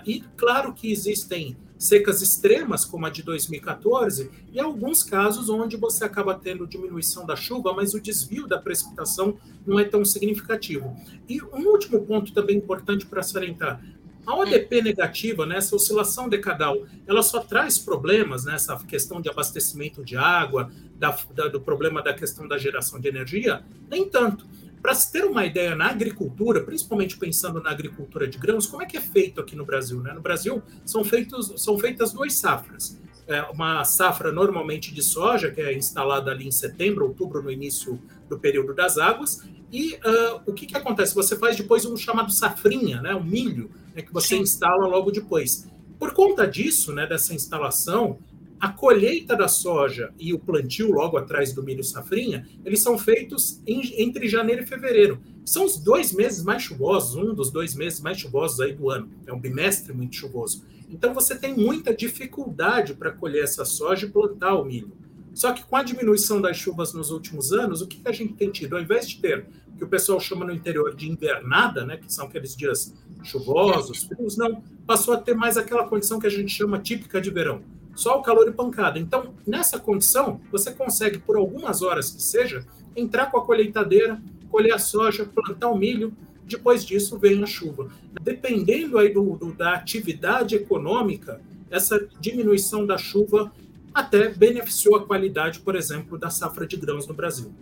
e 0.07 0.23
claro 0.37 0.75
que 0.75 0.93
existem 0.93 1.57
secas 1.81 2.21
extremas, 2.21 2.85
como 2.85 3.07
a 3.07 3.11
de 3.11 3.23
2014, 3.23 4.31
e 4.53 4.61
alguns 4.61 5.03
casos 5.03 5.49
onde 5.49 5.79
você 5.79 6.05
acaba 6.05 6.35
tendo 6.35 6.67
diminuição 6.67 7.25
da 7.25 7.35
chuva, 7.35 7.73
mas 7.73 7.95
o 7.95 8.01
desvio 8.01 8.47
da 8.47 8.59
precipitação 8.59 9.39
não 9.67 9.81
é 9.81 9.85
tão 9.85 10.05
significativo. 10.05 10.95
E 11.27 11.41
um 11.43 11.69
último 11.69 12.05
ponto 12.05 12.35
também 12.35 12.59
importante 12.59 13.07
para 13.07 13.23
salientar: 13.23 13.83
a 14.31 14.37
ODP 14.37 14.83
negativa, 14.83 15.45
né, 15.45 15.57
essa 15.57 15.75
oscilação 15.75 16.29
decadal, 16.29 16.87
ela 17.07 17.23
só 17.23 17.41
traz 17.41 17.79
problemas 17.79 18.45
né, 18.45 18.57
questão 18.87 19.21
de 19.21 19.29
abastecimento 19.29 20.05
de 20.05 20.17
água, 20.17 20.71
da, 20.97 21.17
da, 21.35 21.49
do 21.49 21.61
problema 21.61 22.03
da 22.03 22.15
questão 22.15 22.47
da 22.47 22.57
geração 22.57 23.01
de 23.01 23.09
energia? 23.09 23.65
Nem 23.89 24.09
tanto. 24.09 24.47
Para 24.81 24.95
se 24.95 25.13
ter 25.13 25.25
uma 25.25 25.45
ideia 25.45 25.75
na 25.75 25.91
agricultura, 25.91 26.63
principalmente 26.63 27.19
pensando 27.19 27.61
na 27.61 27.71
agricultura 27.71 28.27
de 28.27 28.39
grãos, 28.39 28.67
como 28.67 28.83
é 28.83 28.87
que 28.87 28.97
é 28.97 29.01
feito 29.01 29.41
aqui 29.41 29.55
no 29.55 29.65
Brasil? 29.65 30.01
Né? 30.01 30.13
No 30.13 30.23
Brasil 30.23 30.63
são, 30.87 31.05
feitos, 31.05 31.53
são 31.63 31.79
feitas 31.79 32.13
duas 32.13 32.35
safras. 32.35 32.99
É 33.27 33.43
uma 33.43 33.85
safra 33.85 34.33
normalmente 34.33 34.95
de 34.95 35.03
soja, 35.03 35.51
que 35.51 35.61
é 35.61 35.77
instalada 35.77 36.31
ali 36.31 36.47
em 36.47 36.51
setembro, 36.51 37.07
outubro, 37.07 37.43
no 37.43 37.51
início 37.51 38.01
do 38.29 38.39
período 38.39 38.75
das 38.75 38.97
águas, 38.97 39.45
e 39.73 39.95
uh, 39.95 40.41
o 40.47 40.53
que, 40.53 40.67
que 40.67 40.77
acontece? 40.77 41.15
Você 41.15 41.37
faz 41.37 41.57
depois 41.57 41.85
um 41.85 41.97
chamado 41.97 42.33
safrinha, 42.33 43.01
né, 43.01 43.15
o 43.15 43.23
milho, 43.23 43.71
né, 43.95 44.03
que 44.03 44.13
você 44.13 44.37
Sim. 44.37 44.43
instala 44.43 44.87
logo 44.87 45.11
depois. 45.11 45.67
Por 45.99 46.15
conta 46.15 46.47
disso, 46.47 46.93
né, 46.93 47.07
dessa 47.07 47.35
instalação, 47.35 48.19
a 48.61 48.69
colheita 48.69 49.35
da 49.35 49.49
soja 49.49 50.13
e 50.19 50.35
o 50.35 50.39
plantio 50.39 50.93
logo 50.93 51.17
atrás 51.17 51.53
do 51.53 51.63
milho 51.63 51.83
safrinha, 51.83 52.47
eles 52.65 52.83
são 52.83 52.99
feitos 52.99 53.61
em, 53.67 53.81
entre 54.03 54.29
janeiro 54.29 54.63
e 54.63 54.67
fevereiro. 54.67 55.21
São 55.45 55.65
os 55.65 55.79
dois 55.79 56.13
meses 56.13 56.45
mais 56.45 56.63
chuvosos, 56.63 57.17
um 57.17 57.35
dos 57.35 57.51
dois 57.51 57.75
meses 57.75 58.01
mais 58.01 58.19
chuvosos 58.19 58.61
aí 58.61 58.75
do 58.75 58.91
ano. 58.91 59.09
É 59.27 59.33
um 59.33 59.41
bimestre 59.41 59.95
muito 59.95 60.15
chuvoso. 60.15 60.63
Então 60.91 61.15
você 61.15 61.35
tem 61.39 61.57
muita 61.57 61.95
dificuldade 61.95 62.95
para 62.95 63.11
colher 63.11 63.45
essa 63.45 63.65
soja 63.65 64.07
e 64.07 64.11
plantar 64.11 64.55
o 64.55 64.65
milho. 64.65 64.93
Só 65.41 65.55
que 65.55 65.65
com 65.65 65.75
a 65.75 65.83
diminuição 65.83 66.39
das 66.39 66.59
chuvas 66.59 66.93
nos 66.93 67.11
últimos 67.11 67.51
anos, 67.51 67.81
o 67.81 67.87
que 67.87 68.07
a 68.07 68.13
gente 68.13 68.35
tem 68.35 68.51
tido? 68.51 68.77
Ao 68.77 68.83
invés 68.83 69.09
de 69.09 69.23
ter 69.23 69.47
o 69.73 69.79
que 69.79 69.85
o 69.85 69.89
pessoal 69.89 70.21
chama 70.21 70.45
no 70.45 70.53
interior 70.53 70.95
de 70.95 71.11
invernada, 71.11 71.83
né, 71.83 71.97
que 71.97 72.13
são 72.13 72.27
aqueles 72.27 72.55
dias 72.55 72.93
chuvosos, 73.23 74.03
frios, 74.03 74.37
não, 74.37 74.63
passou 74.87 75.15
a 75.15 75.17
ter 75.17 75.33
mais 75.33 75.57
aquela 75.57 75.89
condição 75.89 76.21
que 76.21 76.27
a 76.27 76.31
gente 76.31 76.53
chama 76.53 76.79
típica 76.79 77.23
de 77.23 77.31
verão, 77.31 77.63
só 77.95 78.19
o 78.19 78.23
calor 78.23 78.47
e 78.49 78.53
pancada. 78.53 78.99
Então, 78.99 79.33
nessa 79.47 79.79
condição, 79.79 80.43
você 80.53 80.73
consegue, 80.73 81.19
por 81.19 81.39
algumas 81.39 81.81
horas 81.81 82.11
que 82.11 82.23
seja, 82.23 82.67
entrar 82.95 83.31
com 83.31 83.39
a 83.39 83.43
colheitadeira, 83.47 84.21
colher 84.51 84.75
a 84.75 84.79
soja, 84.79 85.25
plantar 85.25 85.71
o 85.71 85.79
milho, 85.79 86.13
depois 86.45 86.85
disso 86.85 87.19
vem 87.19 87.43
a 87.43 87.47
chuva. 87.47 87.89
Dependendo 88.21 88.99
aí 88.99 89.11
do, 89.11 89.39
do 89.39 89.55
da 89.55 89.73
atividade 89.73 90.55
econômica, 90.55 91.41
essa 91.71 91.99
diminuição 92.21 92.85
da 92.85 92.99
chuva 92.99 93.51
até 93.95 94.29
beneficiou 94.29 94.97
a 94.97 95.07
qualidade, 95.07 95.61
por 95.61 95.77
exemplo, 95.77 96.19
da 96.19 96.31
safra 96.31 96.67
de 96.67 96.77
grãos 96.77 97.07
no 97.07 97.15
Brasil. 97.15 97.55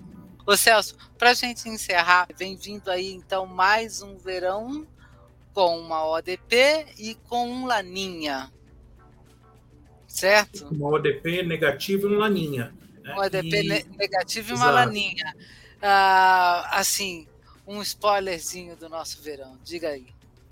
Ô 0.47 0.57
Celso, 0.57 0.97
para 1.19 1.31
a 1.31 1.35
gente 1.35 1.69
encerrar, 1.69 2.29
vem 2.37 2.57
vindo 2.57 2.91
aí 2.91 3.13
então 3.13 3.47
mais 3.47 4.01
um 4.01 4.17
verão 4.17 4.87
com 5.53 5.79
uma 5.79 6.07
ODP 6.07 6.87
e 6.99 7.15
com 7.29 7.51
um 7.51 7.67
Laninha. 7.67 8.51
Certo? 10.07 10.69
Uma 10.69 10.89
ODP 10.89 11.43
negativa 11.43 12.07
e 12.07 12.15
um 12.15 12.19
Laninha. 12.19 12.73
Né? 13.03 13.13
Uma 13.13 13.27
ODP 13.27 13.63
e... 13.63 13.97
negativa 13.97 14.51
e 14.51 14.55
uma 14.55 14.65
Exato. 14.65 14.75
Laninha. 14.75 15.35
Ah, 15.83 16.79
assim, 16.79 17.27
um 17.67 17.83
spoilerzinho 17.83 18.75
do 18.75 18.89
nosso 18.89 19.21
verão. 19.21 19.59
Diga 19.63 19.89
aí. 19.89 20.07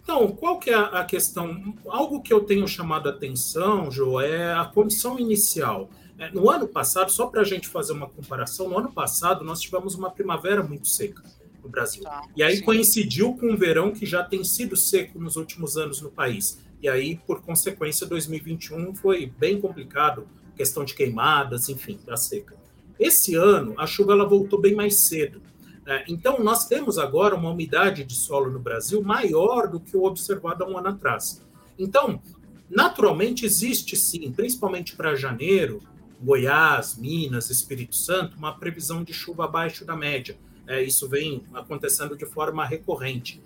Então, 0.07 0.29
qual 0.29 0.61
que 0.61 0.71
é 0.71 0.77
a 0.77 1.05
questão? 1.05 1.75
Algo 1.89 2.23
que 2.23 2.33
eu 2.33 2.45
tenho 2.45 2.69
chamado 2.69 3.09
a 3.09 3.11
atenção, 3.11 3.91
João, 3.91 4.21
é 4.21 4.55
a 4.55 4.65
condição 4.65 5.19
inicial. 5.19 5.91
É, 6.17 6.31
no 6.31 6.49
ano 6.49 6.69
passado, 6.69 7.11
só 7.11 7.27
para 7.27 7.41
a 7.41 7.45
gente 7.45 7.67
fazer 7.67 7.93
uma 7.93 8.09
comparação, 8.09 8.69
no 8.69 8.79
ano 8.79 8.93
passado 8.93 9.45
nós 9.45 9.61
tivemos 9.61 9.97
uma 9.97 10.09
primavera 10.09 10.63
muito 10.63 10.87
seca 10.87 11.25
no 11.61 11.69
Brasil. 11.69 12.05
Tá, 12.05 12.23
e 12.37 12.43
aí 12.45 12.59
sim. 12.59 12.63
coincidiu 12.65 13.35
com 13.35 13.51
um 13.51 13.57
verão 13.57 13.91
que 13.91 14.07
já 14.07 14.23
tem 14.23 14.45
sido 14.45 14.77
seco 14.77 15.19
nos 15.19 15.35
últimos 15.35 15.77
anos 15.77 16.01
no 16.01 16.09
país. 16.09 16.61
E 16.81 16.89
aí, 16.89 17.21
por 17.27 17.43
consequência, 17.43 18.07
2021 18.07 18.95
foi 18.95 19.27
bem 19.27 19.61
complicado, 19.61 20.29
questão 20.57 20.85
de 20.85 20.95
queimadas, 20.95 21.69
enfim, 21.69 21.99
da 22.07 22.17
seca. 22.17 22.55
Esse 22.97 23.35
ano, 23.35 23.75
a 23.77 23.89
chuva 23.89 24.13
ela 24.13 24.25
voltou 24.25 24.61
bem 24.61 24.73
mais 24.77 25.01
cedo. 25.01 25.43
É, 25.87 26.05
então, 26.09 26.43
nós 26.43 26.67
temos 26.67 26.99
agora 26.99 27.37
uma 27.37 27.51
umidade 27.51 28.03
de 28.03 28.15
solo 28.15 28.51
no 28.51 28.59
Brasil 28.59 29.01
maior 29.03 29.69
do 29.69 29.79
que 29.79 29.97
o 29.97 30.03
observado 30.05 30.65
há 30.65 30.69
um 30.69 30.77
ano 30.77 30.89
atrás. 30.89 31.41
Então, 31.79 32.21
naturalmente, 32.69 33.47
existe 33.47 33.97
sim, 33.97 34.33
principalmente 34.33 34.97
para 34.97 35.15
janeiro, 35.15 35.81
Goiás, 36.21 36.97
Minas, 36.97 37.51
Espírito 37.51 37.95
Santo, 37.95 38.37
uma 38.37 38.59
previsão 38.59 39.05
de 39.05 39.13
chuva 39.13 39.45
abaixo 39.45 39.85
da 39.85 39.95
média. 39.95 40.37
É, 40.67 40.83
isso 40.83 41.09
vem 41.09 41.45
acontecendo 41.55 42.17
de 42.17 42.27
forma 42.27 42.67
recorrente. 42.67 43.41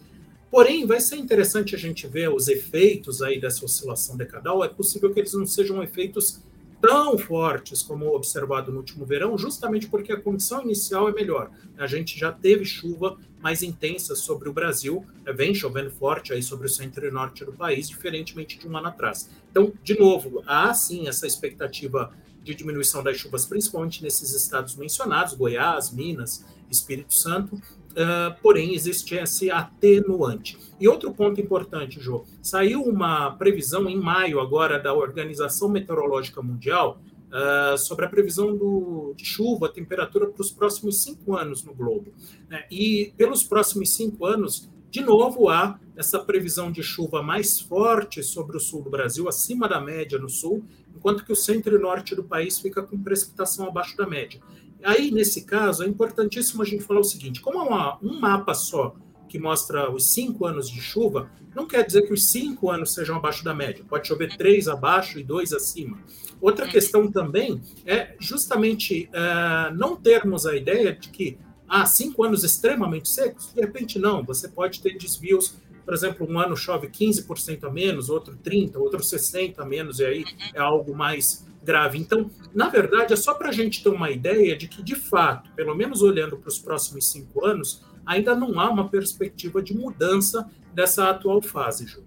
Porém, 0.51 0.87
vai 0.87 1.01
ser 1.01 1.17
interessante 1.17 1.75
a 1.75 1.79
gente 1.79 2.07
ver 2.07 2.31
os 2.31 2.49
efeitos 2.49 3.21
aí 3.21 3.39
dessa 3.39 3.65
oscilação 3.65 4.17
decadal. 4.17 4.65
É 4.65 4.69
possível 4.69 5.13
que 5.13 5.21
eles 5.21 5.35
não 5.35 5.47
sejam 5.47 5.83
efeitos 5.83 6.41
tão 6.81 7.19
fortes 7.19 7.83
como 7.83 8.15
observado 8.15 8.73
no 8.73 8.79
último 8.79 9.05
verão, 9.05 9.37
justamente 9.37 9.87
porque 9.89 10.13
a 10.13 10.21
condição 10.21 10.63
inicial 10.63 11.09
é 11.09 11.13
melhor. 11.13 11.51
A 11.79 11.87
gente 11.87 12.19
já 12.19 12.33
teve 12.33 12.65
chuva 12.65 13.19
mais 13.41 13.63
intensa 13.63 14.15
sobre 14.15 14.49
o 14.49 14.53
Brasil, 14.53 15.05
é, 15.25 15.33
vem 15.33 15.55
chovendo 15.55 15.91
forte 15.91 16.33
aí 16.33 16.43
sobre 16.43 16.67
o 16.67 16.71
centro 16.71 17.07
e 17.07 17.11
norte 17.11 17.45
do 17.45 17.53
país, 17.53 17.89
diferentemente 17.89 18.59
de 18.59 18.69
um 18.69 18.77
ano 18.77 18.89
atrás. 18.89 19.31
Então, 19.51 19.73
de 19.83 19.99
novo, 19.99 20.43
há 20.47 20.73
sim 20.75 21.09
essa 21.09 21.27
expectativa 21.27 22.13
de 22.43 22.55
diminuição 22.55 23.03
das 23.03 23.17
chuvas, 23.17 23.45
principalmente 23.47 24.03
nesses 24.03 24.35
estados 24.35 24.75
mencionados, 24.77 25.35
Goiás, 25.35 25.91
Minas, 25.91 26.45
Espírito 26.71 27.15
Santo, 27.15 27.55
uh, 27.57 28.41
porém 28.43 28.75
existe 28.75 29.15
esse 29.15 29.51
atenuante. 29.51 30.59
E 30.81 30.89
outro 30.89 31.13
ponto 31.13 31.41
importante, 31.41 32.01
Jô, 32.01 32.25
saiu 32.43 32.83
uma 32.83 33.33
previsão 33.33 33.89
em 33.89 33.97
maio 33.99 34.41
agora 34.41 34.79
da 34.79 34.95
Organização 34.95 35.69
Meteorológica 35.69 36.41
Mundial 36.41 37.01
uh, 37.31 37.77
sobre 37.77 38.05
a 38.05 38.09
previsão 38.09 38.57
do, 38.57 39.13
de 39.17 39.25
chuva, 39.25 39.69
temperatura 39.69 40.27
para 40.29 40.41
os 40.41 40.51
próximos 40.51 41.03
cinco 41.03 41.37
anos 41.37 41.65
no 41.65 41.75
globo. 41.75 42.13
Né? 42.49 42.65
E 42.71 43.13
pelos 43.17 43.43
próximos 43.43 43.93
cinco 43.93 44.25
anos, 44.25 44.71
de 44.91 45.03
novo, 45.03 45.49
há 45.49 45.79
essa 45.97 46.19
previsão 46.19 46.73
de 46.73 46.83
chuva 46.83 47.23
mais 47.23 47.61
forte 47.61 48.23
sobre 48.23 48.57
o 48.57 48.61
sul 48.61 48.83
do 48.83 48.91
Brasil, 48.91 49.29
acima 49.29 49.69
da 49.69 49.81
média 49.81 50.19
no 50.19 50.29
sul, 50.29 50.65
enquanto 50.95 51.25
que 51.25 51.33
o 51.33 51.37
centro 51.37 51.77
e 51.77 51.79
norte 51.79 52.15
do 52.15 52.25
país 52.25 52.59
fica 52.59 52.83
com 52.83 53.03
precipitação 53.03 53.67
abaixo 53.67 53.97
da 53.97 54.07
média. 54.07 54.41
Aí, 54.83 55.11
nesse 55.11 55.45
caso, 55.45 55.83
é 55.83 55.87
importantíssimo 55.87 56.63
a 56.63 56.65
gente 56.65 56.85
falar 56.85 57.01
o 57.01 57.05
seguinte: 57.05 57.41
como 57.41 57.59
é 57.59 57.63
uma, 57.63 57.99
um 58.03 58.19
mapa 58.19 58.55
só 58.55 58.95
que 59.31 59.39
mostra 59.39 59.89
os 59.91 60.13
cinco 60.13 60.45
anos 60.45 60.69
de 60.69 60.81
chuva, 60.81 61.31
não 61.55 61.67
quer 61.67 61.87
dizer 61.87 62.03
que 62.03 62.13
os 62.13 62.29
cinco 62.31 62.69
anos 62.69 62.93
sejam 62.93 63.17
abaixo 63.17 63.45
da 63.45 63.55
média. 63.55 63.85
Pode 63.89 64.09
chover 64.09 64.37
três 64.37 64.67
abaixo 64.67 65.21
e 65.21 65.23
dois 65.23 65.53
acima. 65.53 65.99
Outra 66.41 66.65
uhum. 66.67 66.71
questão 66.71 67.11
também 67.11 67.63
é 67.87 68.17
justamente 68.19 69.09
uh, 69.11 69.75
não 69.77 69.95
termos 69.95 70.47
a 70.47 70.57
ideia 70.57 70.93
de 70.93 71.11
que 71.11 71.39
há 71.69 71.83
ah, 71.83 71.87
cinco 71.87 72.25
anos 72.25 72.43
extremamente 72.43 73.09
secos, 73.09 73.53
de 73.55 73.61
repente 73.61 73.99
não. 74.01 74.25
Você 74.25 74.49
pode 74.49 74.81
ter 74.81 74.99
desvios, 74.99 75.55
por 75.91 75.95
exemplo, 75.95 76.25
um 76.31 76.39
ano 76.39 76.57
chove 76.57 76.87
15% 76.87 77.65
a 77.65 77.69
menos, 77.69 78.09
outro 78.11 78.37
30%, 78.37 78.77
outro 78.77 79.01
60% 79.01 79.59
a 79.59 79.65
menos, 79.65 79.99
e 79.99 80.05
aí 80.05 80.25
é 80.55 80.61
algo 80.61 80.95
mais 80.95 81.45
grave. 81.65 81.99
Então, 81.99 82.31
na 82.55 82.69
verdade, 82.69 83.13
é 83.13 83.17
só 83.17 83.35
para 83.35 83.49
a 83.49 83.53
gente 83.53 83.83
ter 83.83 83.89
uma 83.89 84.09
ideia 84.09 84.57
de 84.57 84.69
que, 84.69 84.85
de 84.85 84.95
fato, 84.95 85.51
pelo 85.51 85.75
menos 85.75 86.01
olhando 86.01 86.37
para 86.37 86.49
os 86.49 86.61
próximos 86.61 87.09
cinco 87.09 87.45
anos, 87.45 87.83
ainda 88.07 88.37
não 88.37 88.61
há 88.61 88.71
uma 88.71 88.89
perspectiva 88.89 89.61
de 89.61 89.75
mudança 89.75 90.49
dessa 90.73 91.11
atual 91.11 91.43
fase, 91.43 91.89
Ju. 91.89 92.05